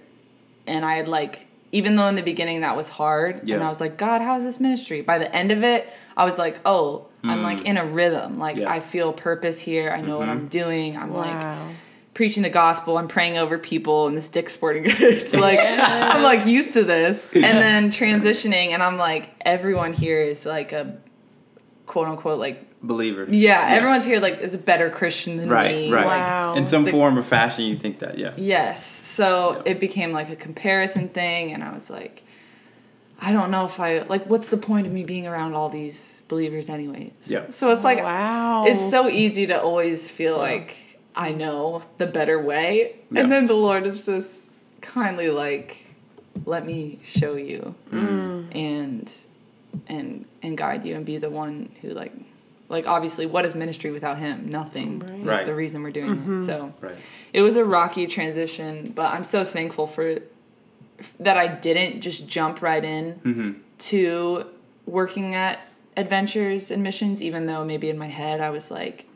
and 0.66 0.86
I 0.86 0.96
had 0.96 1.10
like, 1.10 1.48
even 1.74 1.98
though 1.98 2.08
in 2.08 2.16
the 2.16 2.22
beginning 2.22 2.62
that 2.62 2.78
was 2.78 2.88
hard, 2.88 3.44
and 3.44 3.62
I 3.62 3.68
was 3.68 3.82
like, 3.82 3.98
God, 3.98 4.22
how 4.22 4.38
is 4.38 4.46
this 4.46 4.60
ministry? 4.62 5.02
By 5.02 5.18
the 5.18 5.36
end 5.36 5.52
of 5.52 5.66
it, 5.66 5.92
I 6.16 6.24
was 6.24 6.38
like, 6.38 6.62
oh, 6.64 7.08
I'm 7.26 7.44
like 7.44 7.60
hmm. 7.60 7.66
in 7.66 7.78
a 7.78 7.86
rhythm. 7.86 8.40
Like 8.40 8.56
Yeah. 8.56 8.72
I 8.72 8.80
feel 8.80 9.12
purpose 9.12 9.60
here. 9.60 9.90
I 9.90 10.00
know 10.00 10.20
what 10.20 10.30
mm-hmm. 10.30 10.38
I'm 10.38 10.48
doing. 10.48 10.98
I'm 10.98 11.14
like 11.14 11.42
Wow. 11.42 11.68
Preaching 12.20 12.44
the 12.44 12.50
gospel. 12.50 12.98
I'm 12.98 13.08
praying 13.08 13.38
over 13.38 13.58
people 13.58 14.06
and 14.08 14.18
this 14.18 14.28
Dick 14.28 14.50
Sporting 14.50 14.84
Goods. 15.00 15.34
like 15.34 15.58
I'm 15.64 16.22
like 16.22 16.46
used 16.46 16.74
to 16.74 16.84
this, 16.84 17.34
and 17.34 17.44
then 17.44 17.92
transitioning, 17.92 18.72
and 18.72 18.84
I'm 18.84 18.98
like 18.98 19.30
everyone 19.40 19.94
here 19.94 20.22
is 20.22 20.46
like 20.46 20.74
a 20.74 20.98
quote 21.88 22.10
unquote 22.10 22.38
like 22.38 22.66
Believer. 22.84 23.26
yeah, 23.30 23.68
everyone's 23.70 24.06
here 24.06 24.20
like 24.20 24.40
is 24.42 24.54
a 24.54 24.58
better 24.58 24.90
Christian 24.90 25.38
than 25.38 25.48
Right, 25.48 25.74
me. 25.76 25.92
right. 25.94 26.06
Like, 26.06 26.20
Wow. 26.20 26.56
In 26.56 26.68
some 26.68 26.84
The- 26.84 26.92
form 26.92 27.18
or 27.18 27.24
fashion, 27.24 27.64
you 27.64 27.76
think 27.76 28.00
that, 28.00 28.18
yeah. 28.18 28.34
Yes. 28.36 28.86
So 28.86 29.62
it 29.66 29.80
became 29.80 30.12
like 30.12 30.30
a 30.30 30.36
comparison 30.36 31.08
thing, 31.08 31.54
and 31.54 31.64
I 31.64 31.74
was 31.74 31.90
like, 31.90 32.24
I 33.22 33.32
don't 33.32 33.50
know 33.50 33.66
if 33.66 33.80
I 33.80 34.00
like. 34.00 34.26
What's 34.26 34.50
the 34.50 34.58
point 34.58 34.88
of 34.88 34.92
me 34.92 35.06
being 35.06 35.26
around 35.26 35.54
all 35.54 35.70
these 35.70 36.22
believers, 36.28 36.68
anyways? 36.68 37.14
Yeah. 37.28 37.50
So 37.50 37.72
it's 37.72 37.86
like, 37.86 38.00
wow. 38.04 38.66
it's 38.66 38.90
so 38.90 39.08
easy 39.08 39.48
to 39.48 39.62
always 39.62 40.10
feel 40.10 40.38
like 40.38 40.76
I 41.28 41.32
know 41.34 41.82
the 41.98 42.08
better 42.08 42.40
way, 42.42 42.96
Yeah. 43.12 43.22
and 43.22 43.32
then 43.32 43.46
the 43.48 43.54
Lord 43.56 43.86
is 43.86 44.06
just 44.06 44.52
kindly 44.82 45.30
like, 45.30 45.86
let 46.46 46.66
me 46.66 47.00
show 47.04 47.36
you, 47.36 47.76
and 47.92 49.12
and 49.88 50.26
and 50.42 50.58
guide 50.58 50.86
you, 50.86 50.96
and 50.96 51.06
be 51.06 51.18
the 51.18 51.30
one 51.30 51.70
who 51.82 51.90
like. 51.90 52.14
Like 52.72 52.86
obviously, 52.86 53.26
what 53.26 53.46
is 53.46 53.56
ministry 53.56 53.90
without 53.90 54.20
him? 54.20 54.48
Nothing. 54.48 55.24
That's 55.26 55.48
the 55.48 55.56
reason 55.56 55.82
we're 55.82 55.90
doing 55.90 56.12
it. 56.42 56.46
So 56.46 56.72
Right. 56.80 57.00
it 57.34 57.42
was 57.42 57.56
a 57.58 57.66
rocky 57.66 58.06
transition, 58.06 58.92
but 58.96 59.12
I'm 59.12 59.24
so 59.24 59.44
thankful 59.44 59.88
for 59.88 60.20
that 61.20 61.36
I 61.36 61.48
didn't 61.48 62.02
just 62.02 62.28
jump 62.28 62.62
right 62.62 62.86
in 62.86 63.16
Mm-hmm. 63.26 63.52
to 63.90 64.46
working 64.86 65.34
at 65.34 65.62
adventures 65.98 66.70
in 66.70 66.84
missions, 66.84 67.24
even 67.24 67.48
though 67.48 67.66
maybe 67.66 67.90
in 67.90 67.98
my 67.98 68.08
head 68.22 68.40
I 68.40 68.52
was 68.52 68.70
like, 68.70 69.08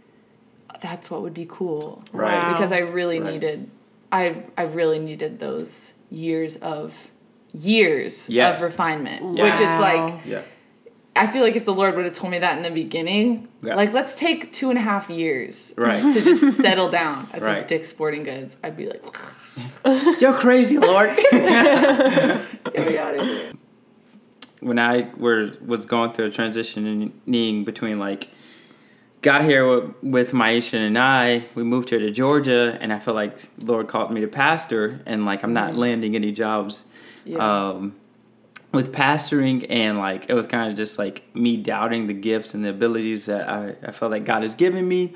that's 0.84 1.10
what 1.10 1.22
would 1.24 1.34
be 1.34 1.48
cool. 1.50 2.04
Right. 2.12 2.36
Wow. 2.44 2.52
Because 2.54 2.72
I 2.72 2.80
really 2.80 3.20
Right. 3.20 3.34
needed 3.34 3.70
I 4.12 4.44
I 4.58 4.64
really 4.64 5.00
needed 5.00 5.40
those 5.40 5.94
years 6.12 6.58
of 6.58 6.94
years 7.54 8.30
Yes. 8.30 8.58
of 8.58 8.64
refinement. 8.64 9.36
Yeah. 9.38 9.44
Which 9.46 9.54
is 9.56 9.80
like 9.80 10.20
Yeah. 10.26 10.42
I 11.16 11.28
feel 11.28 11.44
like 11.44 11.56
if 11.56 11.64
the 11.66 11.74
Lord 11.74 11.96
would 11.96 12.06
have 12.06 12.16
told 12.16 12.32
me 12.32 12.40
that 12.40 12.58
in 12.58 12.64
the 12.64 12.72
beginning, 12.72 13.48
Yeah. 13.64 13.76
like 13.76 13.94
let's 13.94 14.16
take 14.16 14.52
two 14.52 14.70
and 14.70 14.78
a 14.78 14.82
half 14.82 15.10
years 15.10 15.74
Right. 15.78 16.02
to 16.02 16.22
just 16.22 16.58
settle 16.66 16.90
down 16.90 17.28
at 17.34 17.42
Right. 17.42 17.56
this 17.56 17.64
Dick's 17.66 17.90
Sporting 17.90 18.24
Goods, 18.24 18.58
I'd 18.64 18.76
be 18.78 18.88
like, 18.88 19.04
You're 20.22 20.34
crazy, 20.34 20.78
Lord. 20.80 21.10
get 21.32 22.88
me 22.88 22.98
out 22.98 23.16
of 23.18 23.26
here. 23.26 23.52
when 24.60 24.80
I 24.80 25.10
were 25.18 25.52
was 25.66 25.86
going 25.86 26.12
through 26.14 26.26
a 26.28 26.30
transitioning 26.30 27.12
between 27.66 28.00
like 28.00 28.30
got 29.24 29.44
here 29.44 29.68
with, 29.68 29.96
with 30.04 30.32
Maisha 30.34 30.76
and 30.76 31.00
I, 31.00 31.46
we 31.56 31.64
moved 31.64 31.90
here 31.90 32.00
to 32.00 32.12
Georgia, 32.12 32.78
and 32.80 32.94
I 32.94 33.00
feel 33.00 33.16
like 33.16 33.40
Lord 33.60 33.88
called 33.88 34.12
me 34.12 34.22
to 34.22 34.28
pastor, 34.28 35.02
and 35.08 35.26
like 35.26 35.44
I'm 35.44 35.54
not 35.54 35.76
landing 35.76 36.16
any 36.16 36.32
jobs 36.32 36.88
Yeah. 37.26 37.70
um, 37.70 37.96
with 38.72 38.92
pastoring, 38.92 39.66
and 39.70 39.98
like 39.98 40.30
it 40.30 40.34
was 40.34 40.46
kind 40.46 40.70
of 40.70 40.78
just 40.78 41.00
like 41.00 41.24
me 41.36 41.58
doubting 41.58 42.08
the 42.08 42.14
gifts 42.14 42.54
and 42.54 42.64
the 42.64 42.70
abilities 42.70 43.26
that 43.26 43.50
I, 43.50 43.76
I 43.88 43.92
felt 43.92 44.12
like 44.12 44.26
God 44.26 44.44
has 44.44 44.54
given 44.56 44.88
me, 44.88 45.16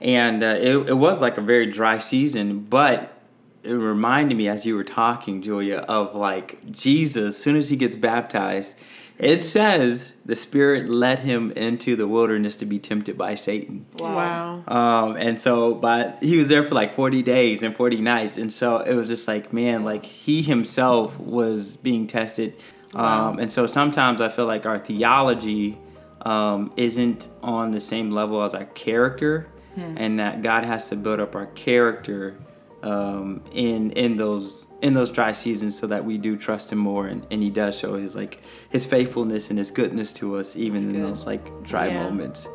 and 0.00 0.42
uh, 0.42 0.56
it 0.58 0.88
it 0.90 0.96
was 0.96 1.20
like 1.20 1.36
a 1.36 1.42
very 1.42 1.66
dry 1.66 1.98
season, 1.98 2.60
but 2.60 3.18
it 3.64 3.72
reminded 3.72 4.36
me 4.36 4.48
as 4.48 4.64
you 4.66 4.74
were 4.76 4.84
talking, 4.84 5.42
Julia, 5.42 5.78
of 5.88 6.14
like 6.14 6.70
Jesus. 6.70 7.36
As 7.36 7.42
soon 7.42 7.56
as 7.56 7.68
he 7.70 7.76
gets 7.76 7.94
baptized, 7.96 8.74
it 9.22 9.44
says 9.44 10.12
the 10.24 10.34
Spirit 10.34 10.88
led 10.88 11.20
him 11.20 11.52
into 11.52 11.94
the 11.94 12.08
wilderness 12.08 12.56
to 12.56 12.66
be 12.66 12.78
tempted 12.78 13.16
by 13.16 13.36
Satan. 13.36 13.86
wow. 13.98 14.64
Um, 14.66 15.16
and 15.16 15.40
so, 15.40 15.74
but 15.74 16.22
he 16.22 16.36
was 16.36 16.48
there 16.48 16.64
for 16.64 16.74
like 16.74 16.92
40 16.92 17.22
days 17.22 17.62
and 17.62 17.76
40 17.76 18.00
nights. 18.00 18.36
And 18.36 18.52
so 18.52 18.78
it 18.78 18.94
was 18.94 19.08
just 19.08 19.28
like, 19.28 19.52
man, 19.52 19.84
like 19.84 20.04
he 20.04 20.42
himself 20.42 21.18
was 21.20 21.76
being 21.76 22.08
tested. 22.08 22.54
Um, 22.94 23.38
and 23.38 23.50
so 23.50 23.66
sometimes 23.66 24.20
I 24.20 24.28
feel 24.28 24.46
like 24.46 24.66
our 24.66 24.78
theology 24.78 25.78
um, 26.22 26.72
isn't 26.76 27.28
on 27.42 27.70
the 27.70 27.80
same 27.80 28.10
level 28.10 28.42
as 28.42 28.54
our 28.54 28.66
character, 28.66 29.48
and 29.76 30.18
that 30.18 30.42
God 30.42 30.64
has 30.64 30.88
to 30.90 30.96
build 30.96 31.18
up 31.20 31.34
our 31.34 31.46
character 31.46 32.36
um, 32.82 33.42
in 33.52 33.90
in 33.92 34.16
those 34.16 34.66
in 34.80 34.94
those 34.94 35.10
dry 35.10 35.32
seasons 35.32 35.78
so 35.78 35.86
that 35.86 36.04
we 36.04 36.18
do 36.18 36.36
trust 36.36 36.72
Him 36.72 36.78
more, 36.78 37.06
and, 37.06 37.26
and 37.30 37.42
He 37.42 37.50
does 37.50 37.78
show 37.78 37.96
His 37.96 38.14
like 38.16 38.40
His 38.70 38.86
faithfulness 38.86 39.50
and 39.50 39.58
His 39.58 39.70
goodness 39.70 40.12
to 40.14 40.36
us 40.36 40.56
even 40.56 40.74
That's 40.74 40.86
in 40.86 40.92
good. 40.92 41.02
those 41.10 41.26
like 41.26 41.62
dry 41.62 41.88
Yeah. 41.88 42.02
moments. 42.04 42.46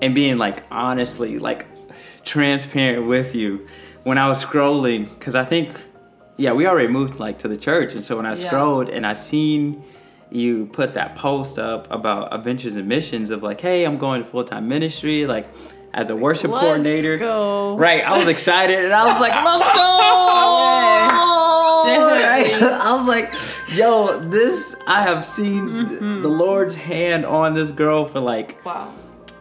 and 0.00 0.14
being 0.14 0.36
like 0.36 0.64
honestly 0.70 1.38
like 1.38 1.66
transparent 2.24 3.06
with 3.06 3.34
you 3.34 3.66
when 4.02 4.18
I 4.18 4.26
was 4.26 4.44
scrolling 4.44 5.08
because 5.08 5.34
I 5.34 5.44
think 5.44 5.80
yeah 6.42 6.52
we 6.58 6.62
already 6.70 6.88
moved 6.98 7.14
like 7.26 7.36
to 7.44 7.48
the 7.48 7.56
church 7.68 7.90
and 7.96 8.02
so 8.06 8.12
when 8.18 8.26
I 8.26 8.34
Yeah. 8.34 8.46
scrolled 8.48 8.88
and 8.96 9.02
I 9.12 9.14
seen 9.30 9.60
you 10.30 10.66
put 10.80 10.88
that 10.94 11.10
post 11.14 11.54
up 11.58 11.82
about 11.98 12.22
adventures 12.36 12.76
in 12.80 12.84
missions 12.96 13.28
of 13.34 13.38
like 13.48 13.60
hey 13.66 13.78
I'm 13.88 13.98
going 14.06 14.22
to 14.22 14.28
full 14.32 14.44
time 14.52 14.64
ministry 14.76 15.18
like 15.26 15.46
as 16.00 16.08
a 16.10 16.16
worship 16.16 16.50
Let's 16.50 16.62
coordinator 16.62 17.14
go. 17.18 17.76
right 17.76 18.02
I 18.02 18.16
was 18.20 18.28
excited 18.36 18.78
and 18.86 18.92
I 18.92 19.04
was 19.10 19.20
like 19.24 19.34
let's 19.48 19.66
go 19.78 19.82
Right? 21.84 22.46
I 22.62 22.96
was 22.96 23.08
like 23.08 23.28
yo 23.78 24.18
this 24.28 24.74
I 24.86 25.02
have 25.02 25.24
seen 25.24 25.62
Mm-hmm. 25.68 26.22
the 26.22 26.28
Lord's 26.28 26.76
hand 26.76 27.24
on 27.26 27.54
this 27.54 27.70
girl 27.72 28.06
for 28.06 28.20
like 28.20 28.64
Wow. 28.64 28.92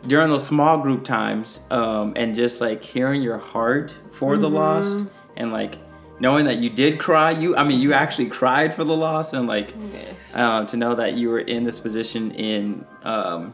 during 0.07 0.29
those 0.29 0.45
small 0.45 0.77
group 0.79 1.03
times 1.03 1.59
um, 1.69 2.13
and 2.15 2.35
just 2.35 2.59
like 2.61 2.83
hearing 2.83 3.21
your 3.21 3.37
heart 3.37 3.95
for 4.11 4.37
the 4.37 4.49
lost 4.49 5.05
and 5.37 5.51
like 5.53 5.77
knowing 6.21 6.45
that 6.45 6.57
you 6.63 6.69
did 6.69 6.99
cry 6.99 7.31
you 7.31 7.55
i 7.57 7.63
mean 7.63 7.79
you 7.81 7.91
actually 7.93 8.27
cried 8.39 8.71
for 8.73 8.83
the 8.85 8.95
loss 8.95 9.33
and 9.33 9.47
like 9.55 9.73
Yes. 9.93 10.33
uh, 10.35 10.63
to 10.65 10.75
know 10.77 10.93
that 10.95 11.11
you 11.19 11.29
were 11.29 11.39
in 11.55 11.63
this 11.63 11.79
position 11.79 12.31
in 12.31 12.85
um, 13.03 13.53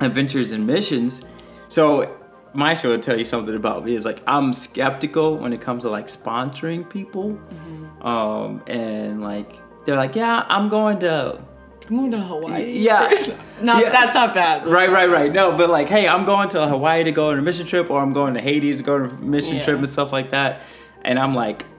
adventures 0.00 0.52
in 0.52 0.66
missions 0.66 1.22
so 1.68 2.14
Maisha 2.54 2.88
will 2.88 2.98
tell 2.98 3.18
you 3.18 3.24
something 3.24 3.54
about 3.54 3.84
me 3.84 3.94
is 3.94 4.04
like 4.04 4.20
i'm 4.26 4.52
skeptical 4.52 5.36
when 5.38 5.52
it 5.52 5.60
comes 5.60 5.82
to 5.84 5.90
like 5.90 6.06
sponsoring 6.06 6.88
people 6.88 7.38
um, 8.02 8.62
and 8.66 9.22
like 9.22 9.50
they're 9.84 9.96
like 9.96 10.14
yeah 10.14 10.44
i'm 10.48 10.68
going 10.68 10.98
to 11.00 11.40
I'm 11.90 11.96
going 11.96 12.10
to 12.10 12.20
Hawaii. 12.20 12.70
yeah 12.78 13.08
Not 13.62 13.82
Yeah. 13.82 13.88
that's 13.90 14.12
not 14.14 14.34
bad. 14.34 14.66
Right, 14.66 14.90
right, 14.90 15.08
right. 15.08 15.32
No, 15.32 15.56
but 15.56 15.70
like, 15.70 15.88
hey, 15.88 16.06
I'm 16.06 16.26
going 16.26 16.50
to 16.50 16.66
Hawaii 16.68 17.02
to 17.02 17.12
go 17.12 17.30
on 17.30 17.38
a 17.38 17.42
mission 17.42 17.64
trip, 17.64 17.88
or 17.90 17.98
I'm 18.02 18.12
going 18.12 18.34
to 18.34 18.42
Haiti 18.42 18.76
to 18.76 18.82
go 18.82 18.96
on 18.96 19.04
a 19.06 19.14
mission 19.24 19.56
Yeah. 19.56 19.62
trip 19.64 19.78
and 19.78 19.88
stuff 19.88 20.12
like 20.12 20.28
that. 20.30 20.60
And 21.00 21.18
I'm 21.18 21.34
like, 21.34 21.60
"Psh, 21.60 21.77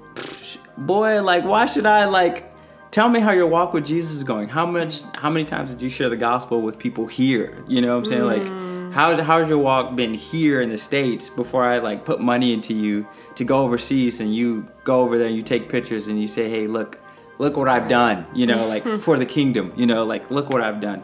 boy, 0.78 1.22
like, 1.22 1.44
why 1.44 1.66
should 1.66 1.86
I 1.86 2.06
like? 2.06 2.46
Tell 2.92 3.08
me 3.08 3.20
how 3.20 3.32
your 3.32 3.46
walk 3.46 3.74
with 3.74 3.86
Jesus 3.86 4.16
is 4.16 4.24
going. 4.24 4.50
How 4.50 4.66
much? 4.66 5.04
How 5.14 5.30
many 5.30 5.46
times 5.46 5.72
did 5.72 5.82
you 5.82 5.90
share 5.90 6.10
the 6.10 6.18
gospel 6.18 6.62
with 6.62 6.80
people 6.80 7.06
here? 7.06 7.64
You 7.68 7.82
know 7.82 7.90
what 7.90 7.98
I'm 8.00 8.06
saying? 8.06 8.24
Like, 8.24 8.48
hmm. 8.48 8.92
how's 8.92 9.20
how's 9.20 9.48
your 9.48 9.60
walk 9.60 9.96
been 9.96 10.14
here 10.14 10.62
in 10.62 10.70
the 10.70 10.78
states 10.78 11.30
before 11.30 11.64
I 11.64 11.78
like 11.78 12.04
put 12.04 12.20
money 12.20 12.52
into 12.52 12.74
you 12.74 13.08
to 13.36 13.46
go 13.46 13.62
overseas 13.62 14.20
and 14.20 14.34
you 14.34 14.68
go 14.86 15.02
over 15.02 15.18
there 15.20 15.28
and 15.28 15.36
you 15.36 15.44
take 15.44 15.70
pictures 15.70 16.08
and 16.08 16.20
you 16.20 16.28
say, 16.28 16.50
hey, 16.50 16.66
look, 16.66 17.00
look 17.38 17.58
what 17.58 17.70
I've 17.70 17.88
done. 17.88 18.26
You 18.34 18.48
know, 18.48 18.68
like 18.68 18.84
for 19.00 19.18
the 19.18 19.26
kingdom. 19.26 19.72
You 19.76 19.86
know, 19.86 20.04
like 20.06 20.32
look 20.32 20.50
what 20.50 20.62
I've 20.62 20.82
done. 20.82 21.04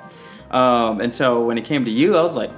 Um, 0.55 1.01
and 1.01 1.13
so 1.13 1.43
when 1.43 1.57
it 1.57 1.65
came 1.65 1.83
to 1.83 1.91
you, 1.91 2.15
I 2.15 2.21
was 2.21 2.37
like, 2.37 2.49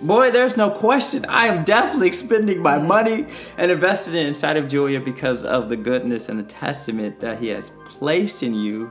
boy, 0.00 0.30
there's 0.30 0.56
no 0.56 0.70
question. 0.70 1.26
I 1.26 1.48
am 1.48 1.64
definitely 1.64 2.08
expending 2.08 2.62
my 2.62 2.78
money 2.78 3.26
and 3.58 3.70
invested 3.70 4.14
it 4.14 4.24
inside 4.24 4.56
of 4.56 4.68
Julia 4.68 5.00
because 5.00 5.44
of 5.44 5.68
the 5.68 5.76
goodness 5.76 6.30
and 6.30 6.38
the 6.38 6.44
testament 6.44 7.20
that 7.20 7.38
he 7.38 7.48
has 7.48 7.72
placed 7.84 8.42
in 8.42 8.54
you. 8.54 8.90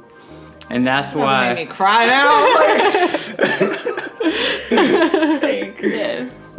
And 0.69 0.85
that's 0.85 1.15
why." 1.15 1.55
Made 1.55 1.67
me 1.67 1.73
cry 1.73 2.05
now. 2.05 2.45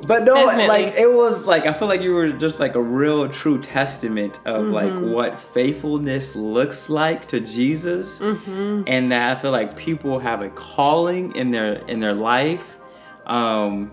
But 0.02 0.24
no, 0.24 0.34
Definitely. 0.34 0.68
like 0.68 0.94
it 0.94 1.12
was 1.12 1.46
like 1.46 1.66
I 1.66 1.72
feel 1.72 1.88
like 1.88 2.02
you 2.02 2.12
were 2.12 2.28
just 2.28 2.60
like 2.60 2.74
a 2.74 2.82
real 2.82 3.28
true 3.28 3.60
testament 3.60 4.38
of 4.44 4.66
like 4.66 4.92
what 4.92 5.38
faithfulness 5.40 6.36
looks 6.36 6.90
like 6.90 7.26
to 7.28 7.40
Jesus, 7.40 8.20
and 8.20 9.10
that 9.12 9.36
I 9.36 9.40
feel 9.40 9.52
like 9.52 9.76
people 9.76 10.18
have 10.18 10.42
a 10.42 10.50
calling 10.50 11.34
in 11.34 11.50
their 11.50 11.76
in 11.86 11.98
their 11.98 12.14
life, 12.14 12.78
um, 13.26 13.92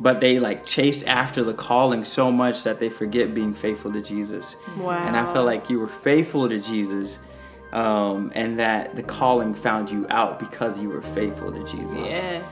but 0.00 0.20
they 0.20 0.38
like 0.40 0.64
chase 0.66 1.02
after 1.04 1.44
the 1.44 1.54
calling 1.54 2.04
so 2.04 2.30
much 2.32 2.64
that 2.64 2.78
they 2.80 2.88
forget 2.88 3.32
being 3.34 3.54
faithful 3.54 3.92
to 3.92 4.00
Jesus. 4.02 4.56
Wow. 4.78 5.06
And 5.06 5.16
I 5.16 5.32
feel 5.32 5.44
like 5.44 5.70
you 5.70 5.78
were 5.78 5.86
faithful 5.86 6.48
to 6.48 6.58
Jesus, 6.58 7.18
um, 7.72 8.32
and 8.34 8.58
that 8.58 8.96
the 8.96 9.02
calling 9.02 9.54
found 9.54 9.90
you 9.90 10.06
out 10.10 10.38
because 10.38 10.80
you 10.80 10.88
were 10.88 11.02
faithful 11.02 11.52
to 11.52 11.62
Jesus. 11.64 11.96
Yes. 11.96 12.44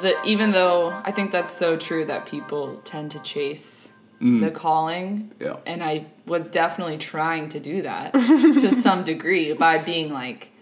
The 0.00 0.20
even 0.24 0.52
though 0.52 0.90
I 1.04 1.10
think 1.10 1.30
that's 1.30 1.50
so 1.50 1.76
true 1.76 2.04
that 2.06 2.26
people 2.26 2.80
tend 2.84 3.10
to 3.12 3.18
chase 3.20 3.92
mm. 4.20 4.40
the 4.40 4.50
calling. 4.50 5.32
Yeah. 5.40 5.56
And 5.66 5.82
I 5.82 6.06
was 6.26 6.50
definitely 6.50 6.98
trying 6.98 7.48
to 7.50 7.60
do 7.60 7.82
that 7.82 8.12
to 8.14 8.74
some 8.74 9.04
degree 9.04 9.52
by 9.52 9.78
being 9.78 10.12
like 10.12 10.52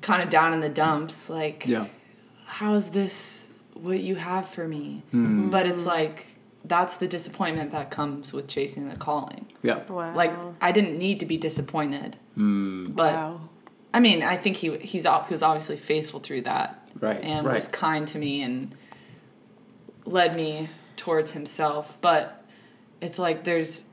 kind 0.00 0.22
of 0.22 0.30
down 0.30 0.52
in 0.52 0.60
the 0.60 0.68
dumps, 0.68 1.28
like 1.28 1.64
Yeah. 1.66 1.86
how 2.46 2.74
is 2.74 2.90
this 2.90 3.48
what 3.74 4.00
you 4.00 4.16
have 4.16 4.48
for 4.48 4.66
me? 4.66 5.02
Hmm. 5.10 5.50
But 5.50 5.66
it's 5.66 5.86
like 5.86 6.26
that's 6.64 6.96
the 6.96 7.08
disappointment 7.08 7.72
that 7.72 7.90
comes 7.90 8.32
with 8.32 8.46
chasing 8.46 8.88
the 8.88 8.96
calling. 8.96 9.46
Yeah. 9.62 9.84
Wow. 9.86 10.14
Like 10.14 10.32
I 10.60 10.72
didn't 10.72 10.98
need 10.98 11.20
to 11.20 11.26
be 11.26 11.36
disappointed, 11.36 12.16
hmm. 12.34 12.86
but 12.90 13.14
wow. 13.14 13.40
I 13.94 14.00
mean, 14.00 14.22
I 14.22 14.36
think 14.36 14.56
he 14.56 14.76
he's 14.78 15.04
he 15.04 15.08
was 15.30 15.42
obviously 15.42 15.76
faithful 15.76 16.20
through 16.20 16.42
that, 16.42 16.88
Right, 17.00 17.20
And 17.22 17.46
right. 17.46 17.54
was 17.54 17.68
kind 17.68 18.06
to 18.08 18.18
me 18.18 18.42
and 18.42 18.74
led 20.06 20.34
me 20.36 20.70
towards 20.96 21.32
himself. 21.32 21.98
But 22.00 22.44
it's 23.00 23.18
like 23.18 23.44
there's 23.44 23.84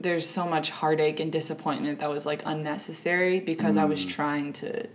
there's 0.00 0.26
so 0.26 0.46
much 0.46 0.70
heartache 0.70 1.20
and 1.20 1.30
disappointment 1.30 1.98
that 2.00 2.08
was 2.10 2.24
like 2.26 2.42
unnecessary 2.46 3.38
because 3.40 3.76
I 3.76 3.84
Mm. 3.84 3.88
was 3.90 4.04
trying 4.04 4.52
to 4.54 4.86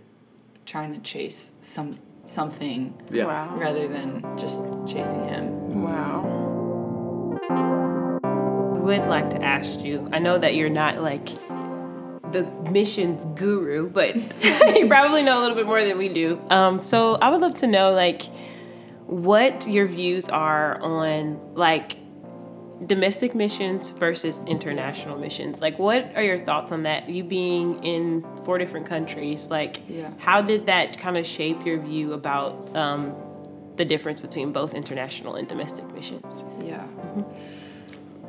trying 0.64 0.92
to 0.94 1.00
chase 1.00 1.52
some 1.60 1.98
something 2.26 2.92
Yeah. 3.12 3.26
Wow. 3.26 3.56
rather 3.56 3.86
than 3.86 4.24
just 4.36 4.60
chasing 4.86 5.24
him. 5.28 5.82
Wow. 5.82 6.24
Would 8.82 9.06
like 9.06 9.30
to 9.30 9.42
ask 9.42 9.82
you. 9.84 10.08
I 10.12 10.18
know 10.20 10.38
that 10.38 10.54
you're 10.54 10.68
not 10.68 11.02
like 11.02 11.28
the 12.42 12.70
missions 12.70 13.24
guru, 13.24 13.88
but 13.88 14.14
you 14.76 14.86
probably 14.88 15.22
know 15.22 15.38
a 15.38 15.40
little 15.40 15.56
bit 15.56 15.66
more 15.66 15.82
than 15.82 15.98
we 15.98 16.08
do. 16.08 16.40
Um, 16.50 16.80
so 16.80 17.16
I 17.20 17.30
would 17.30 17.40
love 17.40 17.54
to 17.56 17.66
know 17.66 17.92
like 17.92 18.22
what 19.06 19.66
your 19.66 19.86
views 19.86 20.28
are 20.28 20.80
on 20.80 21.38
like 21.54 21.96
domestic 22.86 23.34
missions 23.34 23.90
versus 23.92 24.40
international 24.46 25.18
missions. 25.18 25.62
Like 25.62 25.78
what 25.78 26.14
are 26.14 26.22
your 26.22 26.38
thoughts 26.38 26.72
on 26.72 26.82
that? 26.82 27.08
You 27.08 27.24
being 27.24 27.82
in 27.82 28.24
four 28.44 28.58
different 28.58 28.86
countries, 28.86 29.50
like 29.50 29.80
Yeah. 29.88 30.12
how 30.18 30.42
did 30.42 30.66
that 30.66 30.98
kind 30.98 31.16
of 31.16 31.26
shape 31.26 31.64
your 31.64 31.80
view 31.80 32.12
about 32.12 32.76
um, 32.76 33.14
the 33.76 33.84
difference 33.84 34.20
between 34.20 34.52
both 34.52 34.74
international 34.74 35.36
and 35.36 35.48
domestic 35.48 35.90
missions? 35.94 36.44
Yeah. 36.62 36.84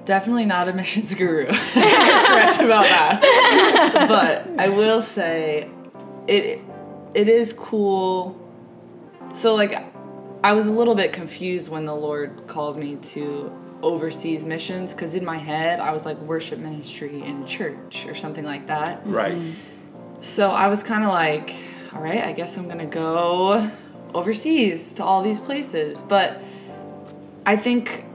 Definitely 0.08 0.46
not 0.46 0.70
a 0.70 0.74
missions 0.74 1.14
guru. 1.14 1.48
Correct 1.48 2.62
about 2.62 2.86
that. 2.86 4.06
but 4.08 4.48
I 4.58 4.70
will 4.70 5.02
say 5.02 5.70
it 6.28 6.62
it 7.14 7.28
is 7.28 7.52
cool. 7.52 8.40
So 9.34 9.54
like 9.54 9.84
I 10.46 10.54
was 10.54 10.66
a 10.66 10.72
little 10.72 10.96
bit 10.96 11.12
confused 11.12 11.70
when 11.70 11.86
the 11.86 11.94
Lord 11.94 12.48
called 12.48 12.80
me 12.80 12.96
to 12.96 13.52
overseas 13.82 14.46
missions 14.46 14.94
cuz 14.94 15.14
in 15.14 15.26
my 15.26 15.38
head 15.38 15.82
I 15.82 15.92
was 15.92 16.06
like 16.06 16.18
worship 16.20 16.60
ministry 16.60 17.22
in 17.22 17.46
church 17.46 18.06
or 18.08 18.16
something 18.16 18.46
like 18.46 18.68
that. 18.68 19.02
Right. 19.06 19.36
Mm-hmm. 19.36 20.22
So 20.22 20.52
I 20.52 20.70
was 20.70 20.84
kind 20.84 21.04
of 21.04 21.10
like, 21.10 21.54
all 21.94 22.02
right, 22.02 22.24
I 22.24 22.32
guess 22.32 22.58
I'm 22.58 22.66
going 22.68 22.80
to 22.80 22.86
go 22.86 23.70
overseas 24.14 24.94
to 24.94 25.04
all 25.04 25.22
these 25.22 25.40
places. 25.40 26.02
But 26.02 26.42
I 27.46 27.58
think 27.58 28.07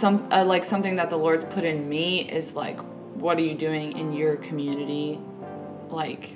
some 0.00 0.26
uh, 0.32 0.44
like 0.44 0.64
something 0.64 0.96
that 0.96 1.10
the 1.10 1.16
Lord's 1.16 1.44
put 1.44 1.64
in 1.64 1.88
me 1.88 2.20
is 2.28 2.56
like, 2.56 2.78
what 3.14 3.36
are 3.38 3.42
you 3.42 3.54
doing 3.54 3.96
in 3.98 4.12
your 4.12 4.36
community? 4.36 5.20
Like, 5.90 6.30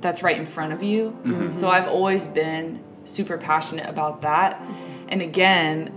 that's 0.00 0.22
right 0.22 0.36
in 0.38 0.46
front 0.46 0.72
of 0.72 0.82
you. 0.82 1.50
So 1.52 1.68
I've 1.68 1.88
always 1.88 2.26
been 2.26 2.82
super 3.04 3.38
passionate 3.38 3.88
about 3.88 4.22
that. 4.22 4.60
And 5.08 5.22
again, 5.22 5.92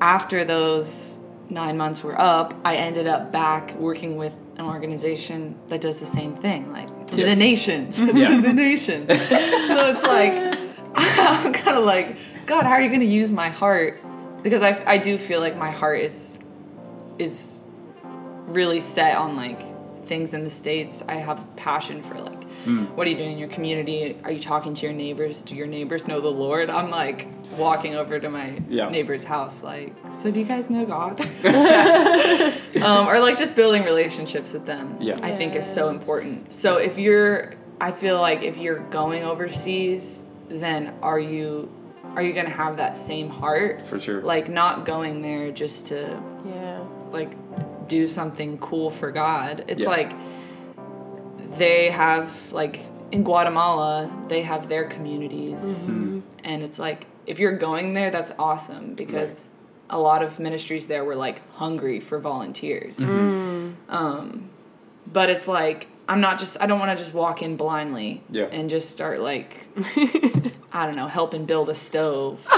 after 0.00 0.44
those 0.44 1.18
nine 1.48 1.76
months 1.76 2.02
were 2.02 2.20
up, 2.20 2.54
I 2.64 2.76
ended 2.76 3.06
up 3.06 3.30
back 3.32 3.74
working 3.76 4.16
with 4.16 4.34
an 4.56 4.64
organization 4.66 5.56
that 5.68 5.80
does 5.80 5.98
the 6.00 6.06
same 6.06 6.34
thing, 6.34 6.72
like 6.72 6.88
to 7.12 7.16
Yeah. 7.20 7.26
the 7.26 7.36
nations, 7.36 8.00
Yeah. 8.00 8.28
to 8.28 8.40
the 8.42 8.52
nations. 8.52 9.06
so 9.28 9.90
it's 9.90 10.02
like, 10.02 10.32
I'm 10.94 11.52
kind 11.52 11.76
of 11.78 11.84
like, 11.84 12.16
God, 12.46 12.64
how 12.64 12.72
are 12.72 12.80
you 12.80 12.88
going 12.88 13.00
to 13.00 13.06
use 13.06 13.30
my 13.32 13.48
heart? 13.48 14.00
Because 14.42 14.62
I, 14.62 14.82
I 14.86 14.98
do 14.98 15.18
feel 15.18 15.40
like 15.40 15.56
my 15.56 15.70
heart 15.70 16.00
is 16.00 16.38
is 17.18 17.62
really 18.46 18.80
set 18.80 19.16
on 19.16 19.36
like 19.36 19.60
things 20.06 20.34
in 20.34 20.42
the 20.44 20.50
states. 20.50 21.02
I 21.06 21.14
have 21.14 21.38
a 21.38 21.44
passion 21.56 22.02
for 22.02 22.14
like, 22.20 22.42
what 22.96 23.06
are 23.06 23.10
you 23.10 23.16
doing 23.16 23.32
in 23.32 23.38
your 23.38 23.48
community? 23.48 24.18
Are 24.24 24.32
you 24.32 24.40
talking 24.40 24.74
to 24.74 24.86
your 24.86 24.94
neighbors? 24.94 25.40
Do 25.40 25.54
your 25.54 25.66
neighbors 25.66 26.06
know 26.08 26.20
the 26.20 26.30
Lord? 26.30 26.68
I'm 26.70 26.90
like 26.90 27.28
walking 27.56 27.94
over 27.94 28.18
to 28.18 28.28
my 28.28 28.60
Yeah. 28.68 28.88
neighbor's 28.88 29.22
house, 29.24 29.62
like, 29.62 29.94
so 30.12 30.30
do 30.30 30.40
you 30.40 30.46
guys 30.46 30.68
know 30.70 30.84
God? 30.84 31.20
um, 32.82 33.08
or 33.08 33.20
like 33.20 33.38
just 33.38 33.54
building 33.54 33.84
relationships 33.84 34.52
with 34.52 34.66
them. 34.66 34.96
Yeah. 35.00 35.18
I 35.22 35.30
think 35.32 35.54
is 35.54 35.66
so 35.66 35.88
important. 35.90 36.52
So 36.52 36.78
if 36.78 36.98
you're, 36.98 37.54
I 37.80 37.90
feel 37.92 38.20
like 38.20 38.42
if 38.42 38.56
you're 38.58 38.80
going 38.90 39.22
overseas, 39.24 40.22
then 40.48 40.92
are 41.02 41.20
you 41.20 41.70
are 42.16 42.22
you 42.22 42.32
gonna 42.32 42.48
have 42.50 42.76
that 42.78 42.98
same 42.98 43.28
heart? 43.28 43.82
For 43.82 43.98
sure. 43.98 44.20
Like 44.22 44.48
not 44.48 44.84
going 44.84 45.22
there 45.22 45.50
just 45.50 45.86
to 45.88 46.20
Yeah. 46.44 46.84
like 47.12 47.30
do 47.88 48.06
something 48.08 48.58
cool 48.58 48.90
for 48.90 49.10
God. 49.10 49.64
It's 49.68 49.82
Yeah. 49.82 49.88
like 49.88 50.12
they 51.58 51.90
have 51.90 52.52
like 52.52 52.80
in 53.12 53.24
Guatemala, 53.24 54.10
they 54.28 54.42
have 54.42 54.68
their 54.68 54.84
communities 54.84 55.88
Mm-hmm. 55.90 56.20
and 56.44 56.62
it's 56.62 56.78
like 56.78 57.06
if 57.26 57.38
you're 57.38 57.56
going 57.56 57.94
there 57.94 58.10
that's 58.10 58.32
awesome 58.38 58.94
because 58.94 59.48
a 59.88 59.98
lot 59.98 60.22
of 60.22 60.38
ministries 60.38 60.86
there 60.86 61.04
were 61.04 61.16
like 61.16 61.40
hungry 61.54 62.00
for 62.00 62.18
volunteers. 62.18 62.96
Mm-hmm. 62.98 63.70
Um 63.94 64.50
but 65.12 65.30
it's 65.30 65.48
like 65.48 65.88
I'm 66.10 66.20
not 66.20 66.38
just 66.38 66.56
I 66.60 66.66
don't 66.66 66.78
want 66.78 66.90
to 66.96 67.02
just 67.02 67.14
walk 67.14 67.40
in 67.40 67.56
blindly 67.56 68.22
Yeah. 68.30 68.44
and 68.46 68.68
just 68.68 68.90
start 68.90 69.18
like 69.20 69.66
I 70.72 70.86
don't 70.86 70.96
know, 70.96 71.08
helping 71.08 71.46
build 71.46 71.68
a 71.68 71.74
stove. 71.74 72.46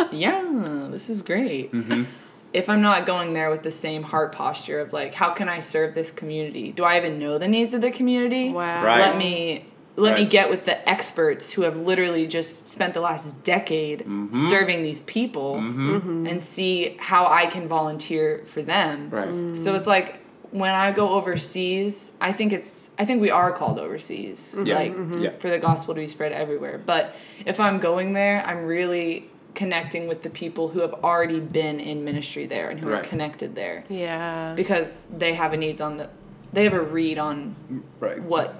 Like, 0.00 0.12
yeah, 0.12 0.88
this 0.90 1.10
is 1.10 1.20
great. 1.22 1.72
Mm-hmm. 1.72 2.04
If 2.52 2.68
I'm 2.70 2.80
not 2.80 3.04
going 3.06 3.34
there 3.34 3.50
with 3.50 3.62
the 3.62 3.70
same 3.70 4.02
heart 4.02 4.32
posture 4.32 4.80
of 4.80 4.92
like, 4.92 5.12
how 5.14 5.30
can 5.30 5.48
I 5.48 5.60
serve 5.60 5.94
this 5.94 6.10
community? 6.10 6.72
Do 6.72 6.84
I 6.84 6.96
even 6.96 7.18
know 7.18 7.36
the 7.38 7.46
needs 7.46 7.74
of 7.74 7.80
the 7.82 7.90
community? 7.90 8.50
Wow. 8.50 8.84
Right. 8.84 8.98
Let 9.00 9.16
me 9.18 9.66
let 9.96 10.14
me 10.18 10.24
get 10.24 10.48
with 10.48 10.64
the 10.64 10.88
experts 10.88 11.52
who 11.52 11.62
have 11.62 11.76
literally 11.76 12.26
just 12.26 12.68
spent 12.68 12.94
the 12.94 13.00
last 13.02 13.44
decade 13.44 14.00
Mm-hmm. 14.00 14.48
serving 14.48 14.82
these 14.82 15.02
people 15.02 15.56
and 15.58 16.42
see 16.42 16.96
how 16.98 17.26
I 17.26 17.46
can 17.46 17.68
volunteer 17.68 18.42
for 18.46 18.62
them. 18.62 19.10
Right. 19.10 19.56
So 19.56 19.74
it's 19.74 19.86
like 19.86 20.19
when 20.52 20.74
I 20.74 20.90
go 20.92 21.10
overseas, 21.10 22.12
I 22.20 22.32
think 22.32 22.52
it's 22.52 22.90
I 22.98 23.04
think 23.04 23.20
we 23.22 23.30
are 23.30 23.52
called 23.52 23.78
overseas, 23.78 24.54
mm-hmm. 24.56 24.66
Yeah. 24.66 24.74
like 24.74 24.94
Yeah. 25.22 25.30
for 25.38 25.50
the 25.50 25.58
gospel 25.58 25.94
to 25.94 26.00
be 26.00 26.08
spread 26.08 26.32
everywhere. 26.32 26.78
But 26.84 27.14
if 27.46 27.60
I'm 27.60 27.78
going 27.78 28.12
there, 28.14 28.44
I'm 28.46 28.64
really 28.66 29.28
connecting 29.54 30.06
with 30.06 30.22
the 30.22 30.30
people 30.30 30.68
who 30.68 30.80
have 30.80 30.94
already 31.04 31.40
been 31.40 31.80
in 31.80 32.04
ministry 32.04 32.46
there 32.46 32.70
and 32.70 32.78
who 32.78 32.88
are 32.92 33.02
connected 33.02 33.56
there 33.56 33.82
Yeah. 33.88 34.54
because 34.54 35.08
they 35.08 35.34
have 35.34 35.52
a 35.52 35.56
needs 35.56 35.80
on 35.80 35.96
the 35.96 36.08
they 36.52 36.64
have 36.64 36.72
a 36.72 36.80
read 36.80 37.18
on 37.18 37.54
mm, 37.70 37.82
Right. 37.98 38.22
what 38.22 38.54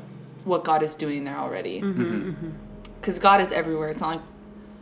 what 0.45 0.65
God 0.65 0.83
is 0.83 0.95
doing 0.95 1.25
there 1.25 1.37
already. 1.37 1.81
Mm-hmm, 1.81 2.31
mm-hmm. 2.31 2.51
Because 3.01 3.19
God 3.19 3.41
is 3.41 3.53
everywhere. 3.53 3.89
It's 3.91 4.01
not 4.01 4.09
like 4.17 4.21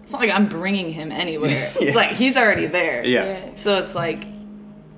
it's 0.02 0.12
not 0.12 0.20
like 0.22 0.30
I'm 0.30 0.48
bringing 0.48 0.92
him 0.92 1.10
anywhere. 1.12 1.50
Yeah. 1.80 1.86
It's 1.88 1.96
like 1.96 2.12
he's 2.12 2.36
already 2.36 2.66
there. 2.66 3.04
Yeah. 3.04 3.50
So 3.56 3.76
it's 3.78 3.94
like, 3.94 4.24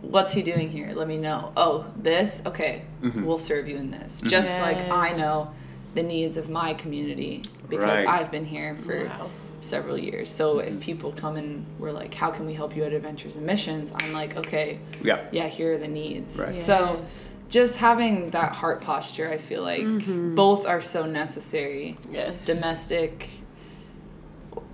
what's 0.02 0.32
he 0.32 0.42
doing 0.42 0.70
here? 0.70 0.92
Let 0.94 1.08
me 1.08 1.16
know. 1.16 1.52
Oh, 1.56 1.86
this? 1.96 2.42
Okay, 2.46 2.82
Mm-hmm. 3.02 3.24
we'll 3.24 3.38
serve 3.38 3.68
you 3.68 3.76
in 3.76 3.90
this. 3.90 4.18
Mm-hmm. 4.20 4.28
Just 4.28 4.50
like 4.60 4.88
I 4.90 5.12
know 5.12 5.52
the 5.94 6.02
needs 6.02 6.36
of 6.36 6.48
my 6.48 6.74
community 6.74 7.42
because 7.68 8.04
Right. 8.04 8.06
I've 8.06 8.30
been 8.30 8.44
here 8.44 8.76
for 8.84 9.06
Wow. 9.06 9.30
several 9.60 9.98
years. 9.98 10.30
So 10.30 10.60
if 10.60 10.70
mm-hmm. 10.70 10.80
people 10.80 11.12
come 11.12 11.36
and 11.36 11.66
we're 11.78 11.92
like, 11.92 12.14
how 12.14 12.30
can 12.30 12.46
we 12.46 12.54
help 12.54 12.76
you 12.76 12.84
at 12.84 12.92
Adventures 12.92 13.36
in 13.36 13.44
Missions? 13.44 13.92
I'm 14.02 14.12
like, 14.12 14.36
okay, 14.36 14.78
Yeah. 15.02 15.20
yeah, 15.32 15.48
here 15.48 15.74
are 15.74 15.78
the 15.78 15.88
needs. 15.88 16.38
Right. 16.38 16.56
So 16.56 17.04
just 17.48 17.78
having 17.78 18.30
that 18.30 18.52
heart 18.52 18.80
posture, 18.80 19.28
I 19.28 19.38
feel 19.38 19.62
like 19.62 19.82
mm-hmm. 19.82 20.34
both 20.34 20.66
are 20.66 20.80
so 20.80 21.04
necessary 21.06 21.98
Yes. 22.10 22.46
domestic 22.46 23.28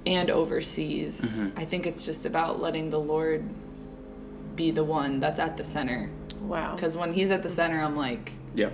and 0.07 0.31
overseas. 0.31 1.39
I 1.57 1.65
think 1.65 1.87
it's 1.87 2.05
just 2.05 2.27
about 2.27 2.61
letting 2.61 2.91
the 2.91 3.01
Lord 3.01 3.45
be 4.57 4.71
the 4.71 4.85
one 4.85 5.21
that's 5.21 5.38
at 5.38 5.57
the 5.57 5.64
center. 5.64 6.11
Wow. 6.40 6.75
Because 6.75 6.97
when 6.97 7.12
He's 7.12 7.31
at 7.31 7.42
the 7.42 7.51
center, 7.51 7.81
I'm 7.81 7.97
like, 7.97 8.33
Yeah. 8.55 8.71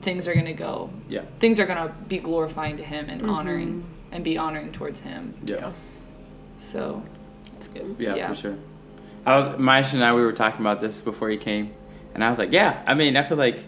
things 0.00 0.28
are 0.28 0.34
gonna 0.34 0.52
go. 0.54 0.90
Yeah. 1.08 1.22
Things 1.38 1.60
are 1.60 1.66
gonna 1.66 1.94
be 2.08 2.18
glorifying 2.18 2.76
to 2.76 2.84
Him 2.84 3.08
and 3.08 3.20
mm-hmm. 3.20 3.30
honoring 3.30 3.84
and 4.10 4.24
be 4.24 4.38
honoring 4.38 4.72
towards 4.72 5.00
Him. 5.00 5.34
Yeah. 5.44 5.72
So 6.58 7.02
That's 7.52 7.68
good. 7.68 7.96
Yeah, 7.98 8.14
Yeah. 8.14 8.28
for 8.28 8.34
sure. 8.34 8.56
I 9.24 9.36
was 9.36 9.46
Maisha 9.48 9.94
and 9.94 10.04
I 10.04 10.14
we 10.14 10.22
were 10.22 10.32
talking 10.32 10.60
about 10.60 10.80
this 10.80 11.00
before 11.00 11.30
he 11.30 11.36
came, 11.36 11.72
and 12.12 12.24
I 12.24 12.28
was 12.28 12.38
like, 12.38 12.52
yeah. 12.52 12.82
I 12.86 12.94
mean, 12.94 13.16
I 13.16 13.22
feel 13.22 13.36
like, 13.38 13.62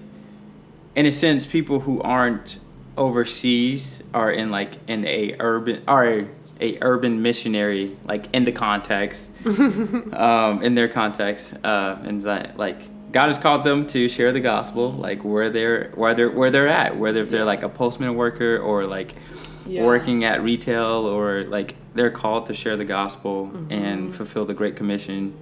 in 0.97 1.07
a 1.07 1.13
sense, 1.13 1.47
people 1.47 1.81
who 1.81 2.03
aren't 2.03 2.59
overseas 2.97 4.03
are 4.13 4.31
in 4.31 4.51
like 4.51 4.73
in 4.89 5.07
a 5.07 5.37
urban 5.39 5.83
are 5.87 6.27
a 6.61 6.79
urban 6.81 7.23
missionary, 7.23 7.97
like 8.05 8.27
in 8.33 8.45
the 8.45 8.53
context, 8.53 9.31
um, 9.47 10.63
in 10.63 10.75
their 10.75 10.89
context, 10.89 11.55
uh, 11.65 11.97
and 12.03 12.23
like 12.57 12.89
God 13.13 13.29
has 13.29 13.39
called 13.39 13.65
them 13.65 13.87
to 13.89 14.09
share 14.09 14.33
the 14.33 14.41
gospel, 14.41 14.93
like 14.93 15.25
where 15.25 15.51
they're 15.51 15.91
where 15.95 16.15
they're 16.15 16.31
where 16.31 16.51
they're 16.51 16.69
at, 16.69 16.97
whether 16.97 17.23
if 17.23 17.31
they're 17.31 17.45
like 17.45 17.63
a 17.63 17.69
postman 17.69 18.15
worker 18.15 18.59
or 18.59 18.87
like 18.87 19.15
Yeah. 19.67 19.85
working 19.85 20.25
at 20.25 20.43
retail 20.43 21.07
or 21.07 21.45
like 21.45 21.77
they're 21.95 22.11
called 22.11 22.47
to 22.47 22.55
share 22.55 22.77
the 22.77 22.85
gospel 22.85 23.51
and 23.71 24.15
fulfill 24.15 24.45
the 24.45 24.55
Great 24.55 24.77
Commission. 24.77 25.33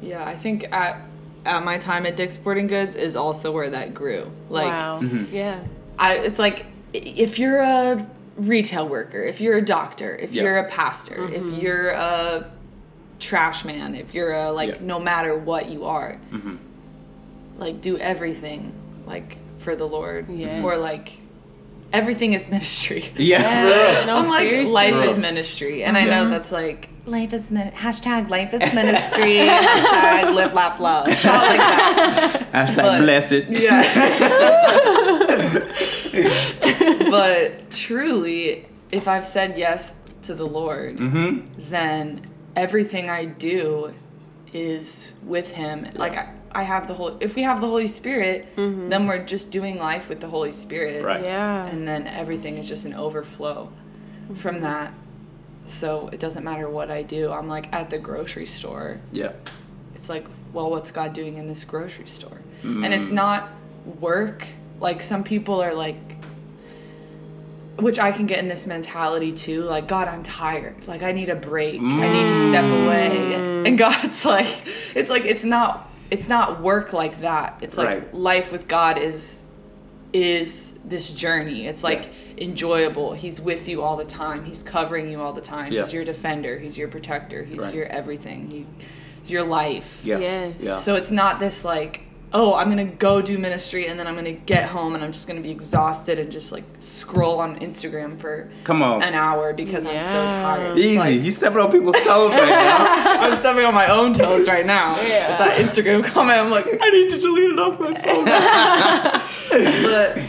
Yeah, 0.00 0.24
I 0.24 0.36
think 0.36 0.64
at 0.72 1.00
at 1.44 1.64
my 1.64 1.78
time 1.78 2.06
at 2.06 2.16
Dick's 2.16 2.34
Sporting 2.34 2.66
Goods 2.66 2.96
is 2.96 3.14
also 3.16 3.52
where 3.52 3.70
that 3.70 3.94
grew. 3.94 4.30
Like 4.50 4.66
wow. 4.66 5.00
Yeah. 5.30 5.60
I, 5.98 6.16
it's 6.16 6.38
like 6.38 6.66
if 6.92 7.38
you're 7.38 7.58
a 7.60 8.06
retail 8.36 8.88
worker, 8.88 9.22
if 9.22 9.40
you're 9.40 9.56
a 9.56 9.64
doctor, 9.64 10.14
if 10.16 10.32
Yeah. 10.32 10.42
you're 10.42 10.58
a 10.58 10.68
pastor, 10.68 11.28
if 11.28 11.42
mm-hmm. 11.42 11.60
you're 11.60 11.90
a 11.90 12.50
trash 13.18 13.64
man, 13.64 13.94
if 13.94 14.14
you're 14.14 14.32
a 14.32 14.52
like 14.52 14.68
Yeah. 14.70 14.76
no 14.80 15.00
matter 15.00 15.36
what 15.36 15.70
you 15.70 15.84
are, 15.84 16.18
mm-hmm. 16.32 16.56
like 17.58 17.80
do 17.80 17.96
everything 17.98 18.72
like 19.06 19.38
for 19.58 19.74
the 19.74 19.86
Lord, 19.86 20.26
Yes. 20.28 20.62
or 20.64 20.76
like 20.76 21.12
everything 21.96 22.32
is 22.34 22.50
ministry. 22.50 23.04
Yeah, 23.16 24.04
No, 24.06 24.18
I'm 24.18 24.24
like 24.24 24.42
seriously. 24.42 24.74
life 24.74 25.08
is 25.08 25.18
ministry, 25.18 25.82
and 25.84 25.96
I 25.96 26.04
know 26.04 26.28
that's 26.28 26.52
like 26.52 26.88
life 27.06 27.32
is 27.32 27.50
min- 27.50 27.72
hashtag 27.72 28.30
life 28.30 28.52
is 28.52 28.74
ministry 28.82 29.36
hashtag 29.36 30.34
live 30.34 30.52
laugh 30.52 30.78
love 30.80 31.06
Not 31.06 31.42
like 31.50 31.58
that. 31.58 32.46
Hashtag 32.52 32.82
But- 32.82 33.00
blessed. 33.00 33.44
Yeah. 33.66 33.82
but 37.10 37.70
truly, 37.70 38.66
if 38.92 39.08
I've 39.08 39.26
said 39.26 39.56
yes 39.58 39.96
to 40.22 40.34
the 40.34 40.46
Lord, 40.46 40.98
mm-hmm. 40.98 41.46
then 41.70 42.22
everything 42.54 43.08
I 43.08 43.24
do 43.24 43.94
is 44.52 45.12
with 45.22 45.52
Him. 45.52 45.88
Like 45.94 46.16
I, 46.16 46.32
I 46.56 46.62
have 46.62 46.88
the 46.88 46.94
whole. 46.94 47.18
If 47.20 47.36
we 47.36 47.42
have 47.42 47.60
the 47.60 47.66
Holy 47.66 47.86
Spirit, 47.86 48.56
mm-hmm. 48.56 48.88
then 48.88 49.06
we're 49.06 49.22
just 49.22 49.50
doing 49.50 49.78
life 49.78 50.08
with 50.08 50.20
the 50.20 50.28
Holy 50.28 50.52
Spirit. 50.52 51.04
Right. 51.04 51.22
Yeah. 51.22 51.66
And 51.66 51.86
then 51.86 52.06
everything 52.06 52.56
is 52.56 52.66
just 52.66 52.86
an 52.86 52.94
overflow 52.94 53.70
mm-hmm. 54.24 54.36
from 54.36 54.62
that. 54.62 54.94
So 55.66 56.08
it 56.08 56.18
doesn't 56.18 56.44
matter 56.44 56.66
what 56.70 56.90
I 56.90 57.02
do. 57.02 57.30
I'm 57.30 57.46
like 57.46 57.70
at 57.74 57.90
the 57.90 57.98
grocery 57.98 58.46
store 58.46 59.00
Yeah. 59.12 59.32
it's 59.94 60.08
like, 60.08 60.24
well, 60.54 60.70
what's 60.70 60.90
God 60.90 61.12
doing 61.12 61.36
in 61.36 61.46
this 61.46 61.62
grocery 61.64 62.06
store? 62.06 62.40
And 62.62 62.94
it's 62.94 63.10
mm. 63.10 63.14
not 63.14 63.50
work. 64.00 64.46
Like 64.80 65.02
some 65.02 65.24
people 65.24 65.60
are 65.60 65.74
like, 65.74 65.98
which 67.78 67.98
I 67.98 68.12
can 68.12 68.26
get 68.26 68.38
in 68.38 68.48
this 68.48 68.66
mentality 68.66 69.32
too. 69.32 69.64
Like, 69.64 69.86
God, 69.88 70.08
I'm 70.08 70.22
tired. 70.22 70.88
Like, 70.88 71.02
I 71.02 71.12
need 71.12 71.28
a 71.28 71.36
break. 71.36 71.80
I 71.80 72.08
need 72.12 72.28
to 72.28 72.48
step 72.48 72.64
away. 72.64 73.10
Mm. 73.10 73.68
And 73.68 73.78
God's 73.78 74.24
like, 74.24 74.66
it's 74.94 75.10
like 75.10 75.26
it's 75.26 75.44
not. 75.44 75.85
It's 76.10 76.28
not 76.28 76.60
work 76.60 76.92
like 76.92 77.20
that. 77.20 77.58
It's 77.60 77.76
like 77.76 77.88
Right. 77.88 78.14
life 78.14 78.52
with 78.52 78.68
God 78.68 78.98
is 78.98 79.42
is 80.12 80.78
this 80.84 81.12
journey. 81.12 81.66
It's 81.66 81.82
like 81.84 82.08
enjoyable. 82.38 83.12
He's 83.12 83.40
with 83.40 83.68
you 83.68 83.82
all 83.82 83.96
the 83.96 84.04
time. 84.04 84.44
He's 84.44 84.62
covering 84.62 85.10
you 85.10 85.20
all 85.20 85.32
the 85.34 85.40
time. 85.42 85.72
Yeah. 85.72 85.82
He's 85.82 85.92
your 85.92 86.04
defender. 86.04 86.58
He's 86.58 86.78
your 86.78 86.88
protector. 86.88 87.44
He's 87.44 87.58
Right. 87.58 87.74
your 87.74 87.86
everything. 87.86 88.48
He, 88.50 88.66
he's 89.22 89.30
your 89.30 89.42
life. 89.42 90.00
Yeah. 90.04 90.18
Yes. 90.18 90.54
Yeah. 90.60 90.78
So 90.80 90.94
it's 90.94 91.10
not 91.10 91.38
this 91.38 91.64
like, 91.66 92.02
oh, 92.32 92.54
I'm 92.54 92.68
gonna 92.68 92.84
go 92.84 93.22
do 93.22 93.38
ministry 93.38 93.86
and 93.86 93.98
then 93.98 94.06
I'm 94.06 94.14
gonna 94.14 94.32
get 94.32 94.68
home 94.68 94.94
and 94.94 95.02
I'm 95.04 95.12
just 95.12 95.26
gonna 95.28 95.40
be 95.40 95.50
exhausted 95.50 96.18
and 96.18 96.30
just 96.30 96.52
like 96.52 96.64
scroll 96.80 97.40
on 97.40 97.58
Instagram 97.60 98.18
for 98.18 98.50
Come 98.64 98.82
on. 98.82 99.02
an 99.02 99.14
hour 99.14 99.52
because 99.52 99.86
I'm 99.86 100.00
so 100.00 100.06
tired. 100.06 100.78
Easy. 100.78 100.98
like, 100.98 101.20
you 101.20 101.30
stepping 101.30 101.58
on 101.58 101.70
people's 101.70 101.96
toes 101.96 102.32
right 102.32 102.48
now. 102.48 102.76
I'm 103.20 103.36
stepping 103.36 103.64
on 103.64 103.74
my 103.74 103.88
own 103.88 104.12
toes 104.12 104.48
right 104.48 104.66
now. 104.66 104.90
With 104.90 105.28
that 105.38 105.58
Instagram 105.60 106.04
comment, 106.04 106.38
I'm 106.38 106.50
like, 106.50 106.66
I 106.80 106.90
need 106.90 107.10
to 107.10 107.18
delete 107.18 107.50
it 107.50 107.58
off 107.58 107.80
my 107.80 107.94
phone. 107.94 108.24
but 109.84 110.22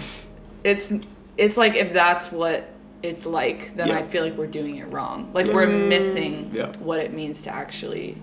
it's 0.64 0.94
it's 1.38 1.58
like 1.58 1.76
if 1.76 1.94
that's 1.94 2.32
what 2.32 2.70
it's 3.04 3.26
like, 3.26 3.76
then 3.76 3.90
Yeah. 3.90 4.00
I 4.00 4.04
feel 4.04 4.24
like 4.24 4.36
we're 4.38 4.48
doing 4.48 4.78
it 4.78 4.86
wrong. 4.86 5.32
Like 5.34 5.48
we're 5.48 5.68
mm. 5.68 5.88
missing 5.88 6.52
Yeah. 6.54 6.74
what 6.78 7.00
it 7.00 7.14
means 7.14 7.44
to 7.44 7.54
actually 7.54 8.18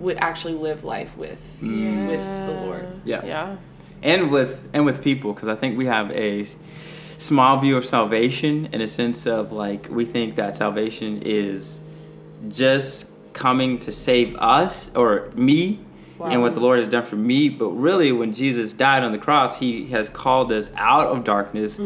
would 0.00 0.16
actually 0.16 0.54
live 0.54 0.82
life 0.84 1.16
with 1.16 1.38
Mm. 1.62 2.08
with 2.08 2.20
the 2.48 2.60
Lord. 2.66 2.86
Yeah. 3.04 3.24
Yeah. 3.24 3.56
and 4.02 4.30
with 4.30 4.66
and 4.72 4.84
with 4.86 5.02
people 5.04 5.32
because 5.34 5.48
I 5.48 5.54
think 5.54 5.76
we 5.78 5.86
have 5.86 6.10
a 6.12 6.46
small 7.18 7.58
view 7.60 7.76
of 7.76 7.84
salvation 7.84 8.68
in 8.72 8.80
a 8.80 8.86
sense 8.86 9.26
of 9.26 9.52
like 9.52 9.88
we 9.90 10.04
think 10.06 10.36
that 10.36 10.56
salvation 10.56 11.20
is 11.22 11.80
just 12.48 13.10
coming 13.34 13.78
to 13.80 13.92
save 13.92 14.34
us 14.36 14.90
or 14.96 15.28
me 15.34 15.80
and 16.22 16.42
what 16.42 16.52
the 16.52 16.60
Lord 16.60 16.78
has 16.78 16.88
done 16.88 17.04
for 17.04 17.16
me 17.16 17.48
but 17.48 17.68
really 17.70 18.10
when 18.12 18.32
Jesus 18.34 18.72
died 18.72 19.02
on 19.04 19.12
the 19.12 19.18
cross 19.18 19.58
he 19.58 19.86
has 19.88 20.08
called 20.08 20.50
us 20.52 20.68
out 20.76 21.06
of 21.06 21.24
darkness 21.24 21.78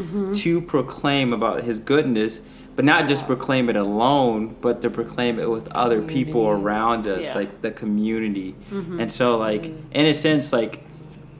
to 0.42 0.60
proclaim 0.60 1.32
about 1.32 1.62
his 1.62 1.78
goodness 1.78 2.40
but 2.76 2.84
not 2.84 3.06
just 3.08 3.26
proclaim 3.26 3.68
it 3.68 3.76
alone 3.76 4.56
but 4.60 4.80
to 4.82 4.90
proclaim 4.90 5.38
it 5.38 5.48
with 5.48 5.70
other 5.72 6.02
people 6.02 6.48
around 6.48 7.06
us 7.06 7.26
Yeah. 7.26 7.34
like 7.34 7.62
the 7.62 7.70
community. 7.70 8.54
Mm-hmm. 8.70 9.00
And 9.00 9.12
so 9.12 9.36
like 9.38 9.62
mm-hmm. 9.64 9.92
in 9.92 10.06
a 10.06 10.14
sense 10.14 10.52
like 10.52 10.80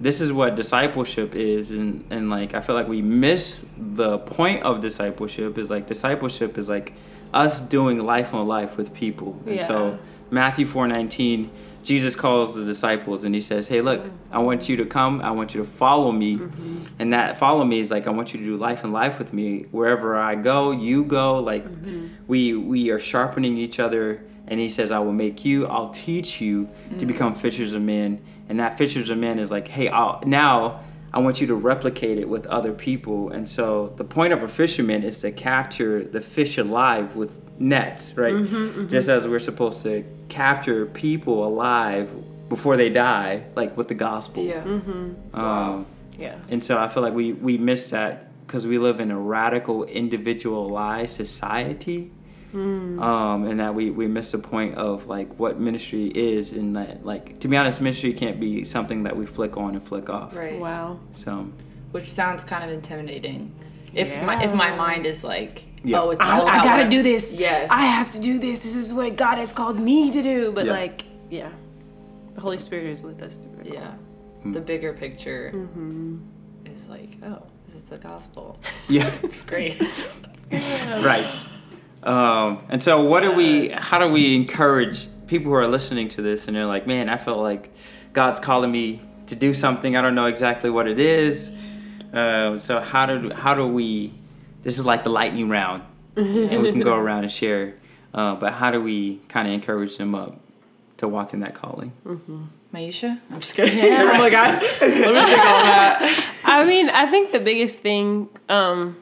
this 0.01 0.21
is 0.21 0.33
what 0.33 0.55
discipleship 0.57 1.35
is 1.35 1.71
and, 1.71 2.05
and 2.11 2.29
like 2.29 2.53
i 2.53 2.61
feel 2.61 2.75
like 2.75 2.89
we 2.89 3.01
miss 3.01 3.65
the 3.79 4.19
point 4.19 4.63
of 4.65 4.81
discipleship 4.81 5.57
is 5.57 5.71
like 5.71 5.87
discipleship 5.87 6.59
is 6.59 6.69
like 6.69 6.93
us 7.33 7.61
doing 7.61 7.99
life 8.05 8.33
on 8.35 8.47
life 8.47 8.77
with 8.77 8.95
people. 8.95 9.41
And 9.47 9.57
Yeah. 9.57 9.67
so 9.67 9.99
matthew 10.31 10.67
4.19 10.67 11.49
jesus 11.85 12.17
calls 12.17 12.55
the 12.55 12.65
disciples 12.65 13.25
and 13.25 13.35
he 13.35 13.41
says 13.41 13.69
hey 13.69 13.81
look 13.81 14.11
i 14.33 14.39
want 14.39 14.69
you 14.69 14.77
to 14.77 14.85
come. 14.85 15.21
I 15.21 15.31
want 15.31 15.55
you 15.55 15.61
to 15.61 15.67
follow 15.67 16.13
me. 16.13 16.39
Mm-hmm. 16.39 16.85
And 16.99 17.13
that 17.13 17.37
follow 17.37 17.65
me 17.65 17.81
is 17.81 17.91
like 17.91 18.07
i 18.07 18.11
want 18.11 18.33
you 18.33 18.41
to 18.41 18.45
do 18.45 18.57
life 18.57 18.85
and 18.85 18.93
life 18.93 19.19
with 19.19 19.33
me. 19.33 19.67
Wherever 19.71 20.17
i 20.17 20.35
go 20.35 20.71
you 20.71 21.05
go. 21.05 21.39
Like 21.39 21.65
mm-hmm. 21.65 22.09
we 22.27 22.55
we 22.55 22.91
are 22.91 22.99
sharpening 22.99 23.57
each 23.59 23.79
other. 23.79 24.25
And 24.47 24.61
he 24.61 24.69
says, 24.69 24.91
I 24.91 24.99
will 24.99 25.15
make 25.15 25.47
you, 25.47 25.67
I'll 25.67 25.89
teach 25.89 26.39
you 26.39 26.69
to 26.99 27.07
mm. 27.07 27.09
become 27.09 27.35
fishers 27.35 27.73
of 27.73 27.81
men. 27.81 28.23
And 28.47 28.61
that 28.61 28.77
fishers 28.77 29.09
of 29.09 29.17
men 29.17 29.39
is 29.39 29.51
like, 29.51 29.69
hey, 29.69 29.89
I'll, 29.89 30.21
now 30.27 30.81
I 31.15 31.21
want 31.21 31.41
you 31.41 31.47
to 31.47 31.55
replicate 31.55 32.19
it 32.19 32.29
with 32.29 32.45
other 32.49 32.73
people. 32.73 33.31
And 33.31 33.49
so 33.49 33.93
the 33.97 34.03
point 34.03 34.33
of 34.33 34.43
a 34.43 34.49
fisherman 34.49 35.05
is 35.05 35.21
to 35.21 35.31
capture 35.31 36.03
the 36.03 36.21
fish 36.21 36.59
alive 36.59 37.15
with 37.15 37.41
nets, 37.61 38.17
right? 38.17 38.35
Mm-hmm, 38.35 38.57
mm-hmm. 38.57 38.89
Just 38.89 39.09
as 39.09 39.29
we're 39.29 39.39
supposed 39.39 39.85
to 39.85 40.05
capture 40.29 40.87
people 40.87 41.47
alive 41.47 42.11
before 42.49 42.77
they 42.77 42.91
die, 42.91 43.45
like 43.55 43.77
with 43.77 43.87
the 43.87 43.95
gospel. 43.95 44.43
Yeah. 44.45 44.65
Mm-hmm. 44.65 45.37
Um, 45.39 45.87
Yeah. 46.19 46.37
and 46.49 46.63
so 46.65 46.79
I 46.79 46.89
feel 46.89 47.05
like 47.05 47.15
we, 47.15 47.33
we 47.33 47.59
miss 47.59 47.91
that 47.91 48.29
because 48.45 48.67
we 48.67 48.79
live 48.79 48.99
in 48.99 49.13
a 49.13 49.19
radical 49.19 49.85
individualized 49.85 51.15
society. 51.15 52.11
Um, 52.55 53.47
and 53.47 53.59
that 53.61 53.75
we, 53.75 53.91
we 53.91 54.07
miss 54.07 54.31
the 54.33 54.39
point 54.39 54.77
of 54.77 55.07
like 55.09 55.39
what 55.39 55.59
ministry 55.59 56.07
is 56.07 56.53
and 56.53 56.77
that 56.77 57.05
like 57.05 57.41
to 57.41 57.49
be 57.49 57.57
honest 57.57 57.81
ministry 57.81 58.13
can't 58.13 58.39
be 58.39 58.63
something 58.65 59.03
that 59.05 59.17
we 59.17 59.27
flick 59.27 59.57
on 59.57 59.75
and 59.75 59.83
flick 59.83 60.09
off 60.09 60.37
Right. 60.37 60.59
Wow. 60.59 61.01
so 61.15 61.49
Which 61.91 62.11
sounds 62.11 62.45
kind 62.45 62.63
of 62.65 62.71
intimidating. 62.71 63.53
If 63.93 64.09
my 64.23 64.43
if 64.43 64.53
my 64.55 64.75
mind 64.75 65.05
is 65.07 65.23
like, 65.25 65.65
Yeah. 65.85 66.01
oh, 66.03 66.11
it's 66.11 66.21
I, 66.25 66.39
all 66.39 66.47
I 66.49 66.63
gotta 66.63 66.89
do 66.89 67.03
this. 67.03 67.37
Yes. 67.37 67.69
I 67.71 67.83
have 67.87 68.11
to 68.13 68.19
do 68.21 68.39
this. 68.39 68.63
This 68.63 68.77
is 68.77 68.93
what 68.93 69.17
God 69.17 69.37
has 69.39 69.53
called 69.53 69.79
me 69.79 70.11
to 70.13 70.23
do. 70.23 70.53
But 70.53 70.67
Yeah. 70.67 70.73
like, 70.73 71.05
yeah, 71.31 71.51
the 72.35 72.41
Holy 72.41 72.59
Spirit 72.59 72.87
is 72.87 73.03
with 73.03 73.23
us. 73.23 73.39
through 73.39 73.61
it 73.65 73.69
all. 73.69 73.75
Yeah. 73.75 74.53
The 74.53 74.61
bigger 74.61 74.93
picture 74.93 75.51
Mm-hmm. 75.55 76.19
is 76.67 76.89
like, 76.89 77.17
oh, 77.25 77.43
this 77.67 77.77
is 77.77 77.85
the 77.89 77.99
gospel. 77.99 78.59
yeah 78.89 79.11
It's 79.23 79.43
great. 79.43 79.81
right 81.03 81.27
um, 82.05 82.65
and 82.69 82.83
so 82.83 83.03
what 83.03 83.21
do 83.21 83.33
we 83.33 83.69
how 83.71 83.99
do 83.99 84.09
we 84.09 84.37
encourage 84.37 85.09
people 85.27 85.51
who 85.51 85.57
are 85.57 85.67
listening 85.67 86.09
to 86.09 86.23
this 86.23 86.47
and 86.47 86.57
they're 86.57 86.67
like 86.67 86.87
man 86.87 87.09
i 87.09 87.17
felt 87.17 87.43
like 87.43 87.71
god's 88.13 88.39
calling 88.39 88.71
me 88.71 89.01
to 89.27 89.35
do 89.35 89.55
something 89.55 89.97
i 89.97 90.03
don't 90.03 90.15
know 90.15 90.27
exactly 90.27 90.71
what 90.71 90.87
it 90.87 90.99
is 90.99 91.51
uh, 92.13 92.57
so 92.59 92.81
how 92.81 93.07
do 93.07 93.31
how 93.33 93.55
do 93.55 93.67
we 93.67 94.13
this 94.63 94.79
is 94.79 94.87
like 94.87 95.03
the 95.03 95.11
lightning 95.11 95.49
round 95.49 95.83
and 96.17 96.63
we 96.63 96.71
can 96.71 96.81
go 96.81 96.95
around 97.03 97.25
and 97.25 97.33
share 97.33 97.75
uh, 98.13 98.35
but 98.37 98.53
how 98.53 98.71
do 98.71 98.81
we 98.81 99.17
kind 99.29 99.49
of 99.49 99.55
encourage 99.55 99.97
them 99.97 100.15
up 100.15 100.39
to 100.99 101.09
walk 101.09 101.33
in 101.33 101.41
that 101.41 101.55
calling 101.55 101.93
Maisha? 102.75 103.21
I'm 103.31 103.39
just 103.39 103.55
kidding. 103.55 103.93
I'm 103.93 104.19
like, 104.19 104.35
I, 104.35 104.51
let 104.51 104.61
me 104.61 104.69
think 104.69 105.07
on 105.07 105.15
that. 105.15 106.41
I 106.45 106.65
mean, 106.67 106.91
I 106.91 107.07
think 107.07 107.31
the 107.31 107.39
biggest 107.39 107.81
thing, 107.81 108.29
um, 108.49 108.97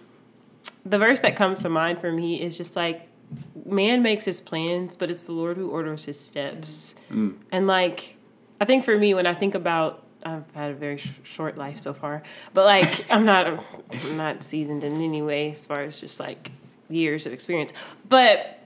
the 0.85 0.99
verse 0.99 1.21
that 1.21 1.37
comes 1.37 1.61
to 1.61 1.69
mind 1.69 2.01
for 2.01 2.13
me 2.13 2.41
is 2.41 2.57
just 2.57 2.77
like, 2.77 3.09
man 3.65 4.03
makes 4.03 4.25
his 4.25 4.41
plans, 4.41 4.97
but 4.97 5.11
it's 5.11 5.25
the 5.25 5.33
Lord 5.33 5.57
who 5.57 5.71
orders 5.71 6.05
his 6.05 6.19
steps. 6.19 6.95
Mm. 7.11 7.37
And 7.51 7.67
like, 7.67 8.17
I 8.61 8.65
think 8.65 8.85
for 8.85 8.97
me, 8.97 9.15
when 9.15 9.27
I 9.27 9.35
think 9.35 9.55
about, 9.55 10.03
I've 10.25 10.51
had 10.55 10.73
a 10.73 10.75
very 10.75 10.99
sh- 10.99 11.19
short 11.25 11.57
life 11.57 11.79
so 11.79 11.93
far, 11.93 12.23
but 12.55 12.65
like, 12.65 13.07
I'm 13.11 13.25
not, 13.25 13.47
I'm 13.47 14.17
not 14.17 14.43
seasoned 14.43 14.85
in 14.85 15.01
any 15.01 15.23
way 15.23 15.53
as 15.53 15.67
far 15.67 15.83
as 15.83 16.01
just 16.01 16.21
like 16.21 16.51
years 16.89 17.27
of 17.27 17.33
experience. 17.33 17.73
But 18.09 18.59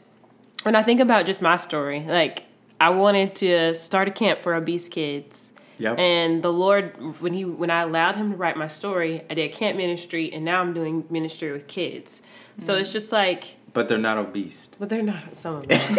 when 0.62 0.74
I 0.74 0.82
think 0.82 1.00
about 1.00 1.26
just 1.26 1.42
my 1.42 1.56
story, 1.56 2.00
like 2.00 2.44
I 2.80 2.90
wanted 2.90 3.34
to 3.36 3.74
start 3.74 4.08
a 4.08 4.10
camp 4.10 4.42
for 4.42 4.54
obese 4.54 4.88
kids. 4.88 5.52
Yep. 5.78 5.98
And 5.98 6.42
the 6.42 6.52
Lord, 6.52 7.20
when 7.20 7.34
he 7.34 7.44
when 7.44 7.70
I 7.70 7.82
allowed 7.82 8.16
him 8.16 8.30
to 8.30 8.36
write 8.36 8.56
my 8.56 8.66
story, 8.66 9.22
I 9.30 9.34
did 9.34 9.52
camp 9.52 9.76
ministry, 9.76 10.32
and 10.32 10.44
now 10.44 10.60
I'm 10.62 10.72
doing 10.72 11.04
ministry 11.10 11.52
with 11.52 11.66
kids. 11.66 12.22
So 12.58 12.76
it's 12.76 12.92
just 12.92 13.12
like, 13.12 13.56
But 13.74 13.88
they're 13.88 13.98
not 13.98 14.16
obese. 14.16 14.70
but 14.78 14.88
they're 14.88 15.02
not 15.02 15.36
some 15.36 15.56
of 15.56 15.68
them. 15.68 15.78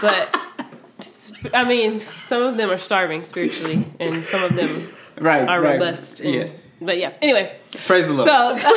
but 0.00 0.34
I 1.54 1.64
mean, 1.66 2.00
some 2.00 2.42
of 2.42 2.56
them 2.56 2.70
are 2.70 2.78
starving 2.78 3.22
spiritually, 3.22 3.84
and 3.98 4.24
some 4.24 4.42
of 4.44 4.54
them 4.54 4.94
Right. 5.18 5.46
are 5.46 5.60
right. 5.60 5.74
robust. 5.78 6.20
and- 6.20 6.32
Yes. 6.34 6.56
But 6.82 6.96
yeah. 6.96 7.12
Anyway, 7.20 7.54
Praise 7.84 8.06
the 8.08 8.24
Lord. 8.24 8.58
so 8.58 8.72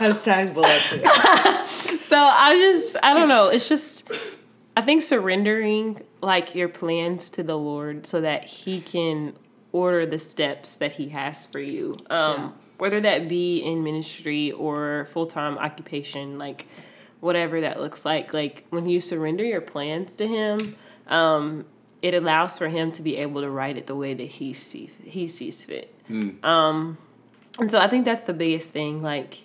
Hashtag 0.00 0.54
bulletproof. 0.54 2.00
so 2.02 2.16
I 2.16 2.56
just 2.58 2.96
I 3.02 3.12
don't 3.12 3.28
know. 3.28 3.48
It's 3.48 3.68
just 3.68 4.10
I 4.76 4.80
think 4.80 5.02
surrendering 5.02 6.02
like 6.20 6.54
your 6.54 6.68
plans 6.68 7.30
to 7.30 7.42
the 7.42 7.56
Lord 7.56 8.06
so 8.06 8.20
that 8.20 8.44
He 8.44 8.80
can 8.80 9.34
order 9.72 10.06
the 10.06 10.18
steps 10.18 10.76
that 10.78 10.92
He 10.92 11.08
has 11.10 11.46
for 11.46 11.60
you. 11.60 11.96
Um, 12.10 12.36
Yeah. 12.36 12.50
Whether 12.78 13.00
that 13.00 13.28
be 13.28 13.58
in 13.58 13.84
ministry 13.84 14.50
or 14.50 15.06
full 15.10 15.26
time 15.26 15.56
occupation, 15.56 16.36
like 16.38 16.66
whatever 17.20 17.60
that 17.60 17.80
looks 17.80 18.04
like. 18.04 18.34
Like 18.34 18.64
when 18.70 18.88
you 18.88 19.00
surrender 19.00 19.44
your 19.44 19.60
plans 19.60 20.16
to 20.16 20.26
Him, 20.26 20.74
um, 21.06 21.64
it 22.00 22.14
allows 22.14 22.58
for 22.58 22.66
Him 22.68 22.90
to 22.92 23.02
be 23.02 23.18
able 23.18 23.40
to 23.42 23.50
write 23.50 23.76
it 23.76 23.86
the 23.86 23.94
way 23.94 24.14
that 24.14 24.24
He 24.26 24.52
see 24.52 24.90
He 25.04 25.26
sees 25.28 25.62
fit. 25.64 25.94
Um, 26.44 26.98
and 27.60 27.70
so 27.70 27.78
I 27.78 27.86
think 27.88 28.04
that's 28.04 28.24
the 28.24 28.32
biggest 28.32 28.72
thing. 28.72 29.00
Like 29.02 29.44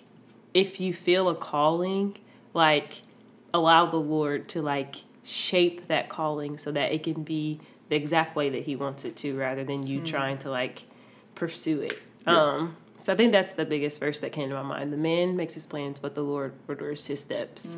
if 0.52 0.80
you 0.80 0.92
feel 0.92 1.28
a 1.28 1.34
calling, 1.36 2.16
like 2.54 3.02
allow 3.54 3.86
the 3.86 3.98
Lord 3.98 4.48
to 4.48 4.62
like 4.62 4.96
shape 5.28 5.86
that 5.88 6.08
calling 6.08 6.56
so 6.58 6.72
that 6.72 6.92
it 6.92 7.02
can 7.02 7.22
be 7.22 7.60
the 7.90 7.96
exact 7.96 8.34
way 8.34 8.48
that 8.50 8.62
He 8.62 8.76
wants 8.76 9.04
it 9.04 9.14
to, 9.16 9.36
rather 9.36 9.62
than 9.64 9.86
you 9.86 10.00
trying 10.00 10.38
to 10.38 10.50
like 10.50 10.84
pursue 11.34 11.82
it. 11.82 11.98
Um, 12.26 12.76
so 12.98 13.12
I 13.12 13.16
think 13.16 13.32
that's 13.32 13.54
the 13.54 13.64
biggest 13.64 14.00
verse 14.00 14.20
that 14.20 14.32
came 14.32 14.48
to 14.48 14.54
my 14.54 14.62
mind. 14.62 14.92
The 14.92 14.96
man 14.96 15.36
makes 15.36 15.54
his 15.54 15.64
plans, 15.66 16.00
but 16.00 16.14
the 16.14 16.22
Lord 16.22 16.52
orders 16.66 17.06
his 17.06 17.20
steps. 17.20 17.76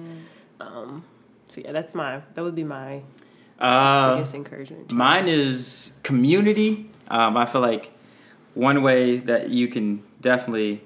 Um, 0.61 1.05
so 1.51 1.61
yeah, 1.65 1.73
that's 1.73 1.95
my 1.95 2.23
that 2.35 2.43
would 2.43 2.55
be 2.55 2.65
my 2.65 3.03
Uh, 3.59 4.15
biggest 4.15 4.35
encouragement. 4.35 4.91
Mine 4.93 5.29
is 5.29 5.93
community. 6.03 6.91
Um, 7.09 7.37
I 7.37 7.45
feel 7.45 7.61
like 7.61 7.91
one 8.55 8.83
way 8.83 9.19
that 9.19 9.51
you 9.51 9.69
can 9.69 10.03
definitely 10.21 10.81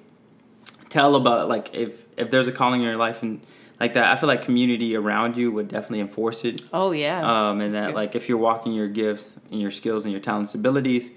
tell 0.88 1.14
about 1.14 1.48
like 1.48 1.74
if 1.74 2.05
if 2.16 2.31
there's 2.31 2.48
a 2.48 2.53
calling 2.53 2.81
in 2.83 2.87
your 2.87 2.96
life 2.96 3.22
and 3.22 3.40
like 3.81 3.95
that, 3.95 4.07
I 4.13 4.17
feel 4.17 4.29
like 4.29 4.43
community 4.43 4.97
around 4.97 5.37
you 5.37 5.51
would 5.53 5.69
definitely 5.69 6.01
enforce 6.01 6.45
it. 6.45 6.63
Oh 6.73 6.93
yeah, 6.93 7.21
Um, 7.51 7.61
and 7.61 7.73
That's 7.73 7.83
that 7.83 7.87
good. 7.89 7.95
like 7.97 8.15
if 8.15 8.29
you're 8.29 8.39
walking 8.39 8.73
your 8.73 8.89
gifts 8.89 9.39
and 9.51 9.61
your 9.61 9.71
skills 9.71 10.05
and 10.05 10.13
your 10.13 10.21
talents, 10.21 10.55
abilities, 10.55 11.11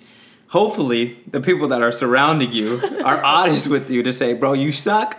hopefully 0.47 1.17
the 1.29 1.41
people 1.41 1.67
that 1.69 1.81
are 1.81 1.91
surrounding 1.91 2.51
you 2.53 2.79
are 3.05 3.21
honest 3.23 3.67
with 3.67 3.89
you 3.89 4.01
to 4.03 4.13
say, 4.13 4.33
bro, 4.33 4.53
you 4.53 4.71
suck. 4.71 5.17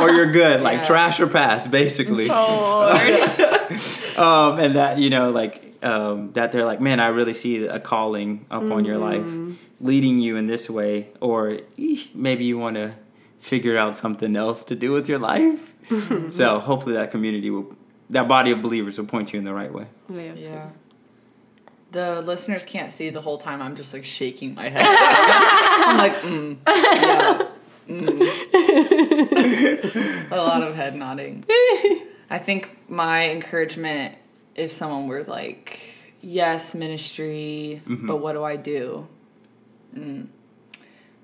Or 0.00 0.10
you're 0.10 0.30
good, 0.30 0.60
like 0.60 0.78
Yeah. 0.78 0.82
trash 0.84 1.18
or 1.20 1.26
pass, 1.26 1.66
basically. 1.66 2.28
Oh 2.30 2.90
um, 4.16 4.58
and 4.60 4.74
that 4.76 4.98
you 4.98 5.10
know 5.10 5.30
like 5.30 5.74
um, 5.82 6.32
that 6.32 6.52
they're 6.52 6.64
like 6.64 6.80
man 6.80 7.00
i 7.00 7.08
really 7.08 7.34
see 7.34 7.66
a 7.66 7.78
calling 7.80 8.46
upon 8.50 8.84
your 8.84 8.96
life 8.98 9.28
leading 9.80 10.18
you 10.18 10.36
in 10.36 10.46
this 10.46 10.70
way. 10.70 11.08
Or 11.20 11.58
maybe 12.14 12.44
you 12.44 12.58
want 12.58 12.76
to 12.76 12.94
figure 13.44 13.76
out 13.76 13.94
something 13.94 14.36
else 14.36 14.64
to 14.64 14.74
do 14.74 14.90
with 14.90 15.06
your 15.06 15.18
life 15.18 15.76
so 16.30 16.58
hopefully 16.58 16.94
that 16.94 17.10
community 17.10 17.50
will 17.50 17.76
that 18.08 18.26
body 18.26 18.50
of 18.50 18.62
believers 18.62 18.96
will 18.96 19.04
point 19.04 19.34
you 19.34 19.38
in 19.38 19.44
the 19.44 19.52
right 19.52 19.70
way 19.70 19.86
yeah, 20.08 20.28
that's 20.28 20.46
Yeah. 20.46 20.70
The 21.90 22.22
listeners 22.22 22.64
can't 22.64 22.92
see 22.92 23.10
the 23.10 23.20
whole 23.20 23.38
time. 23.38 23.62
I'm 23.62 23.76
just 23.76 23.94
like 23.94 24.04
shaking 24.04 24.52
my 24.56 24.68
head. 24.68 24.84
I'm 24.84 25.96
like, 25.96 26.14
mm, 26.14 26.56
yeah, 26.66 27.46
mm. 27.88 28.20
a 30.32 30.36
lot 30.36 30.64
of 30.64 30.74
head 30.74 30.96
nodding. 30.96 31.44
I 32.28 32.38
think 32.38 32.76
my 32.88 33.30
encouragement, 33.30 34.16
if 34.56 34.72
someone 34.72 35.06
were 35.06 35.22
like, 35.22 35.78
yes, 36.20 36.74
ministry, 36.74 37.80
but 37.86 38.16
what 38.16 38.32
do 38.32 38.42
I 38.42 38.56
do? 38.56 39.06
Mm. 39.96 40.26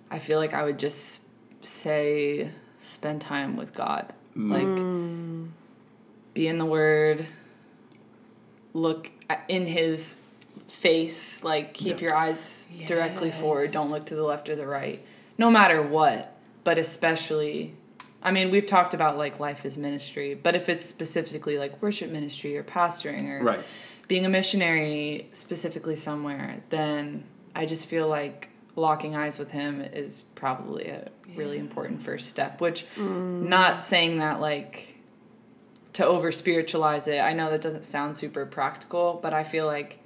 I 0.09 0.21
feel 0.21 0.39
like 0.39 0.55
I 0.55 0.63
would 0.63 0.79
just 0.79 1.23
say, 1.63 2.51
spend 2.81 3.21
time 3.21 3.57
with 3.57 3.75
God. 3.75 4.13
Mm. 4.37 5.47
Like, 5.47 6.35
be 6.35 6.47
in 6.47 6.59
the 6.59 6.65
Word, 6.65 7.27
look 8.73 9.11
in 9.49 9.67
His 9.67 10.17
face, 10.69 11.43
like, 11.43 11.75
keep 11.75 12.01
Yeah. 12.01 12.09
your 12.09 12.17
eyes 12.17 12.69
directly 12.87 13.31
forward, 13.31 13.73
don't 13.73 13.91
look 13.91 14.07
to 14.07 14.15
the 14.15 14.23
left 14.23 14.49
or 14.49 14.57
the 14.57 14.67
right, 14.67 15.05
no 15.39 15.51
matter 15.51 15.83
what, 15.83 16.37
but 16.65 16.79
especially. 16.79 17.75
I 18.23 18.33
mean, 18.33 18.51
we've 18.51 18.67
talked 18.67 18.93
about 18.93 19.17
like 19.17 19.41
life 19.41 19.65
is 19.65 19.79
ministry, 19.79 20.35
but 20.35 20.55
if 20.55 20.69
it's 20.69 20.85
specifically 20.85 21.57
like 21.57 21.81
worship 21.81 22.11
ministry 22.11 22.55
or 22.57 22.63
pastoring 22.63 23.27
or 23.31 23.43
right. 23.43 23.61
being 24.09 24.27
a 24.27 24.29
missionary 24.29 25.29
specifically 25.33 25.97
somewhere, 25.97 26.63
then 26.69 27.25
I 27.55 27.65
just 27.65 27.87
feel 27.87 28.09
like 28.09 28.51
locking 28.81 29.15
eyes 29.15 29.39
with 29.39 29.51
him 29.51 29.81
is 29.81 30.25
probably 30.35 30.89
a 30.89 31.11
really 31.37 31.59
important 31.59 32.03
first 32.03 32.29
step. 32.29 32.61
Which, 32.61 32.87
mm. 32.97 33.49
not 33.49 33.85
saying 33.85 34.19
that 34.19 34.41
like 34.41 35.01
to 35.95 36.07
over 36.07 36.33
spiritualize 36.33 37.09
it. 37.09 37.21
I 37.21 37.33
know 37.33 37.51
that 37.51 37.63
doesn't 37.63 37.85
sound 37.85 38.17
super 38.17 38.47
practical, 38.47 39.19
but 39.23 39.35
I 39.35 39.45
feel 39.45 39.67
like 39.67 39.99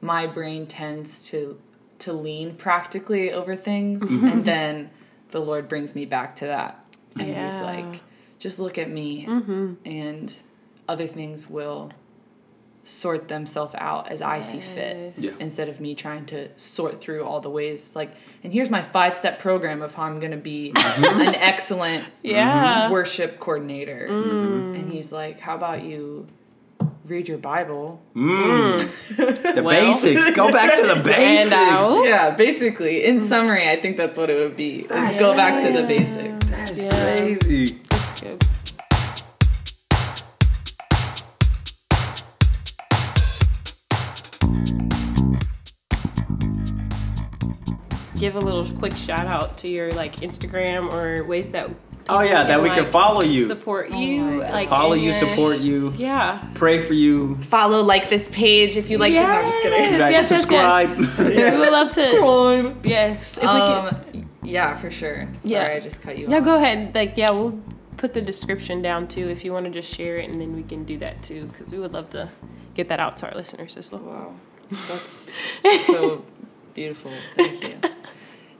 my 0.00 0.26
brain 0.26 0.66
tends 0.66 1.28
to 1.30 1.60
to 2.00 2.12
lean 2.12 2.56
practically 2.56 3.32
over 3.32 3.54
things, 3.54 4.02
mm-hmm. 4.02 4.26
and 4.26 4.44
then 4.44 4.90
the 5.30 5.40
Lord 5.40 5.68
brings 5.68 5.94
me 5.94 6.04
back 6.04 6.36
to 6.36 6.46
that, 6.46 6.84
and 7.16 7.28
He's 7.28 7.60
like, 7.62 8.00
just 8.40 8.58
look 8.58 8.76
at 8.76 8.90
me, 8.90 9.24
mm-hmm. 9.26 9.74
and 9.84 10.32
other 10.88 11.06
things 11.06 11.48
will 11.48 11.92
sort 12.84 13.28
themselves 13.28 13.74
out 13.78 14.08
as 14.08 14.20
I 14.20 14.40
see 14.40 14.58
fit 14.60 15.14
Yeah. 15.16 15.30
instead 15.38 15.68
of 15.68 15.80
me 15.80 15.94
trying 15.94 16.26
to 16.26 16.48
sort 16.58 17.00
through 17.00 17.22
all 17.24 17.40
the 17.40 17.50
ways. 17.50 17.92
Like 17.94 18.12
and 18.42 18.52
here's 18.52 18.70
my 18.70 18.82
five 18.82 19.16
step 19.16 19.38
program 19.38 19.82
of 19.82 19.94
how 19.94 20.02
I'm 20.04 20.18
going 20.18 20.32
to 20.32 20.36
be 20.36 20.72
mm-hmm. 20.74 21.20
an 21.20 21.34
excellent 21.36 22.08
Yeah. 22.22 22.82
Mm-hmm. 22.84 22.92
worship 22.92 23.38
coordinator. 23.38 24.08
Mm. 24.10 24.74
and 24.74 24.92
he's 24.92 25.12
like 25.12 25.38
how 25.38 25.54
about 25.54 25.84
you 25.84 26.26
read 27.04 27.28
your 27.28 27.38
bible? 27.38 28.00
Mm. 28.16 28.78
Mm. 28.80 29.54
The 29.54 29.62
Well. 29.62 29.80
basics. 29.86 30.30
Go 30.30 30.50
back 30.50 30.74
to 30.74 30.82
the 30.82 31.00
basics. 31.04 31.52
And 31.52 32.04
yeah 32.04 32.30
basically. 32.30 33.04
In 33.04 33.20
mm. 33.20 33.24
summary 33.26 33.68
I 33.68 33.76
think 33.76 33.96
that's 33.96 34.18
what 34.18 34.28
it 34.28 34.38
would 34.38 34.56
be. 34.56 34.86
Let's 34.90 35.20
go 35.20 35.36
back 35.36 35.62
to 35.62 35.72
the 35.72 35.86
basics. 35.86 36.46
That's 36.50 36.82
Yeah. 36.82 37.16
crazy. 37.16 37.78
That's 37.88 38.20
good. 38.20 38.44
Give 48.22 48.36
a 48.36 48.40
little 48.40 48.64
quick 48.78 48.96
shout 48.96 49.26
out 49.26 49.58
to 49.58 49.68
your 49.68 49.90
like 49.90 50.14
Instagram 50.28 50.92
or 50.92 51.24
ways 51.24 51.50
that. 51.50 51.66
oh 51.66 51.70
people 52.20 52.24
yeah 52.24 52.44
that 52.44 52.62
we 52.62 52.68
can 52.68 52.84
follow 52.84 53.22
you 53.22 53.44
support 53.46 53.88
Oh 53.90 53.98
you, 54.00 54.22
my 54.22 54.42
God. 54.42 54.52
like 54.52 54.68
follow 54.68 54.94
you 54.94 55.10
your- 55.10 55.12
support 55.24 55.58
you 55.58 55.92
Yeah. 55.96 56.40
pray 56.54 56.78
for 56.80 56.94
you 56.94 57.36
follow 57.56 57.82
like 57.82 58.10
this 58.10 58.28
page 58.30 58.76
if 58.76 58.90
you 58.90 58.98
like 58.98 59.12
yes, 59.12 59.24
it 59.24 59.28
no, 59.28 59.38
I'm 59.38 59.44
just 59.50 59.62
kidding 59.62 60.00
Like, 60.00 60.12
yes, 60.12 60.30
yes, 60.30 60.40
subscribe. 60.40 60.88
yes. 61.00 61.52
we 61.54 61.58
would 61.62 61.72
love 61.78 61.90
to. 61.98 62.88
Yes, 62.88 63.38
if 63.38 63.42
we 63.42 63.48
can. 63.48 63.86
um, 63.88 64.28
yeah 64.44 64.76
for 64.80 64.90
sure 64.92 65.26
sorry 65.40 65.52
Yeah. 65.54 65.76
I 65.76 65.80
just 65.80 66.00
cut 66.02 66.16
you 66.16 66.28
Yeah, 66.28 66.38
off 66.38 66.44
go 66.44 66.54
ahead. 66.56 66.94
Like, 66.94 67.16
yeah, 67.16 67.30
we'll 67.30 67.58
put 67.96 68.14
the 68.14 68.22
description 68.22 68.82
down 68.82 69.08
too 69.08 69.26
if 69.34 69.44
you 69.44 69.52
want 69.52 69.64
to 69.66 69.72
just 69.80 69.92
share 69.92 70.16
it, 70.18 70.26
and 70.30 70.40
then 70.40 70.54
we 70.54 70.62
can 70.62 70.84
do 70.84 70.96
that 70.98 71.22
too 71.28 71.46
because 71.46 71.72
we 71.72 71.78
would 71.82 71.92
love 71.92 72.08
to 72.10 72.28
get 72.74 72.86
that 72.90 73.00
out 73.00 73.14
to 73.16 73.28
our 73.28 73.34
listeners 73.36 73.76
as 73.76 73.90
well. 73.92 74.02
Wow, 74.02 74.34
that's 74.88 75.32
so 75.86 76.24
beautiful. 76.74 77.10
Thank 77.36 77.62
you. 77.68 77.76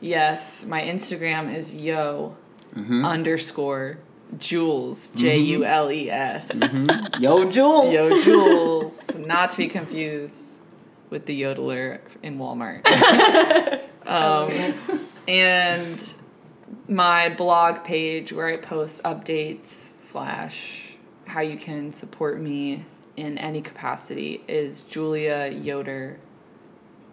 Yes, 0.02 0.66
my 0.66 0.82
Instagram 0.82 1.54
is 1.54 1.74
yo 1.74 2.36
underscore 2.76 3.98
Jules 4.36 5.10
J 5.10 5.38
U 5.38 5.64
L 5.64 5.92
E 5.92 6.10
S. 6.10 6.50
yo 7.20 7.48
jules 7.48 7.94
Yo 7.94 8.20
Jules, 8.22 9.14
not 9.16 9.50
to 9.52 9.56
be 9.56 9.68
confused 9.68 10.60
with 11.08 11.26
the 11.26 11.40
yodeler 11.40 12.00
in 12.22 12.36
Walmart. 12.36 12.84
um, 14.06 14.98
and 15.28 16.04
my 16.88 17.28
blog 17.28 17.84
page 17.84 18.32
where 18.32 18.48
I 18.48 18.56
post 18.56 19.04
updates 19.04 19.66
slash 19.66 20.94
how 21.26 21.42
you 21.42 21.56
can 21.56 21.92
support 21.92 22.40
me 22.40 22.86
in 23.16 23.38
any 23.38 23.60
capacity 23.60 24.42
is 24.48 24.82
Julia 24.82 25.48
Yoder 25.48 26.18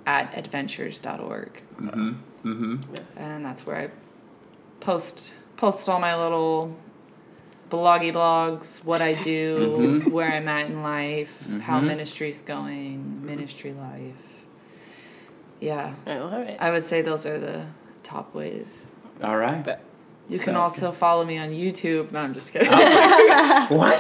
at 0.08 0.36
adventures.org. 0.36 1.62
mm-hmm 1.78 2.14
And 2.44 3.46
that's 3.46 3.66
where 3.66 3.76
I 3.76 3.90
post 4.80 5.34
post 5.58 5.88
all 5.90 6.00
my 6.00 6.16
little 6.16 6.76
bloggy 7.70 8.12
blogs, 8.14 8.84
what 8.84 9.02
I 9.02 9.14
do, 9.14 10.00
Mm-hmm. 10.02 10.12
where 10.12 10.32
I'm 10.32 10.48
at 10.48 10.68
in 10.68 10.82
life, 10.82 11.44
how 11.62 11.80
ministry's 11.82 12.42
going, 12.42 13.26
ministry 13.26 13.74
life. 13.74 14.16
Yeah, 15.60 15.94
I 16.06 16.18
love 16.20 16.48
it. 16.48 16.58
I 16.60 16.72
would 16.72 16.86
say 16.86 17.02
those 17.02 17.26
are 17.26 17.38
the 17.40 17.66
top 18.04 18.34
ways. 18.34 18.88
All 19.22 19.36
right. 19.38 19.64
But 19.64 19.82
You 20.30 20.38
can 20.40 20.54
Sounds 20.54 20.72
also 20.82 20.92
follow 20.94 21.26
me 21.26 21.38
on 21.38 21.50
YouTube. 21.50 22.12
No, 22.12 22.20
I'm 22.20 22.34
just 22.34 22.54
kidding. 22.54 22.70
What? 23.78 24.00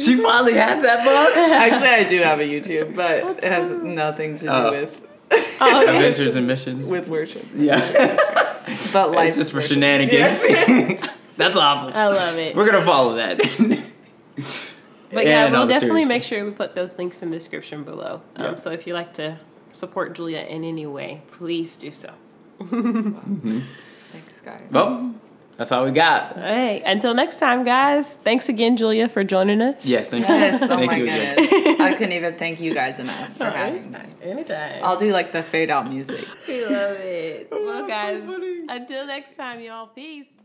she 0.00 0.16
finally 0.16 0.54
has 0.54 0.82
that 0.82 1.04
book. 1.04 1.36
Actually, 1.36 1.88
I 1.88 2.04
do 2.04 2.20
have 2.22 2.40
a 2.40 2.44
YouTube, 2.44 2.96
but 2.96 3.44
it 3.44 3.52
has 3.52 3.70
nothing 3.82 4.36
to 4.36 4.44
do 4.44 4.48
Oh. 4.50 4.70
with 4.72 5.00
Adventures 5.60 6.36
in 6.36 6.46
Missions. 6.46 6.90
with 6.90 7.08
worship. 7.08 7.44
yeah, 7.54 7.78
But 8.92 9.12
life 9.12 9.28
it's 9.28 9.36
just 9.36 9.38
is 9.38 9.50
for 9.50 9.56
worship. 9.58 9.70
shenanigans. 9.72 10.44
That's 11.36 11.56
awesome. 11.56 11.92
I 11.94 12.08
love 12.08 12.36
it. 12.38 12.54
We're 12.56 12.66
gonna 12.70 12.84
follow 12.84 13.14
that. 13.16 13.38
But 15.10 15.24
yeah, 15.26 15.46
And 15.46 15.52
we'll 15.54 15.66
definitely 15.66 16.04
make 16.04 16.22
sure 16.22 16.44
we 16.44 16.50
put 16.50 16.74
those 16.74 16.98
links 16.98 17.22
in 17.22 17.30
the 17.30 17.36
description 17.36 17.82
below. 17.84 18.20
Um, 18.36 18.44
Yeah. 18.44 18.56
So 18.56 18.70
if 18.72 18.86
you 18.86 18.92
like 18.94 19.14
to 19.14 19.38
support 19.72 20.14
Julia 20.14 20.40
in 20.40 20.64
any 20.64 20.84
way, 20.86 21.22
please 21.28 21.76
do 21.76 21.90
so. 21.92 22.12
Thanks, 22.60 24.40
guys. 24.40 24.60
Well, 24.70 25.14
that's 25.58 25.72
all 25.72 25.84
we 25.84 25.90
got. 25.90 26.36
All 26.36 26.42
right. 26.42 26.80
Until 26.86 27.12
next 27.14 27.40
time, 27.40 27.64
guys. 27.64 28.16
Thanks 28.16 28.48
again, 28.48 28.76
Julia, 28.76 29.08
for 29.08 29.24
joining 29.24 29.60
us. 29.60 29.86
Yes, 29.88 30.10
thank 30.10 30.28
you. 30.28 30.34
Yes, 30.34 30.62
oh 30.62 30.68
Thank 30.68 30.86
my 30.86 30.96
you 30.96 31.04
again. 31.04 31.36
goodness. 31.36 31.80
I 31.80 31.92
couldn't 31.94 32.12
even 32.12 32.34
thank 32.36 32.60
you 32.60 32.72
guys 32.72 32.98
enough 33.00 33.36
for 33.36 33.44
having 33.50 33.90
me. 33.90 33.98
Anytime. 34.22 34.84
I'll 34.84 34.96
do 34.96 35.12
like 35.12 35.32
the 35.32 35.42
fade 35.42 35.70
out 35.70 35.90
music. 35.90 36.24
we 36.46 36.64
love 36.64 36.96
it. 37.00 37.48
Oh, 37.50 37.66
well, 37.66 37.86
guys, 37.88 38.24
funny. 38.24 38.66
until 38.68 39.06
next 39.06 39.36
time, 39.36 39.60
y'all. 39.60 39.88
Peace. 39.88 40.40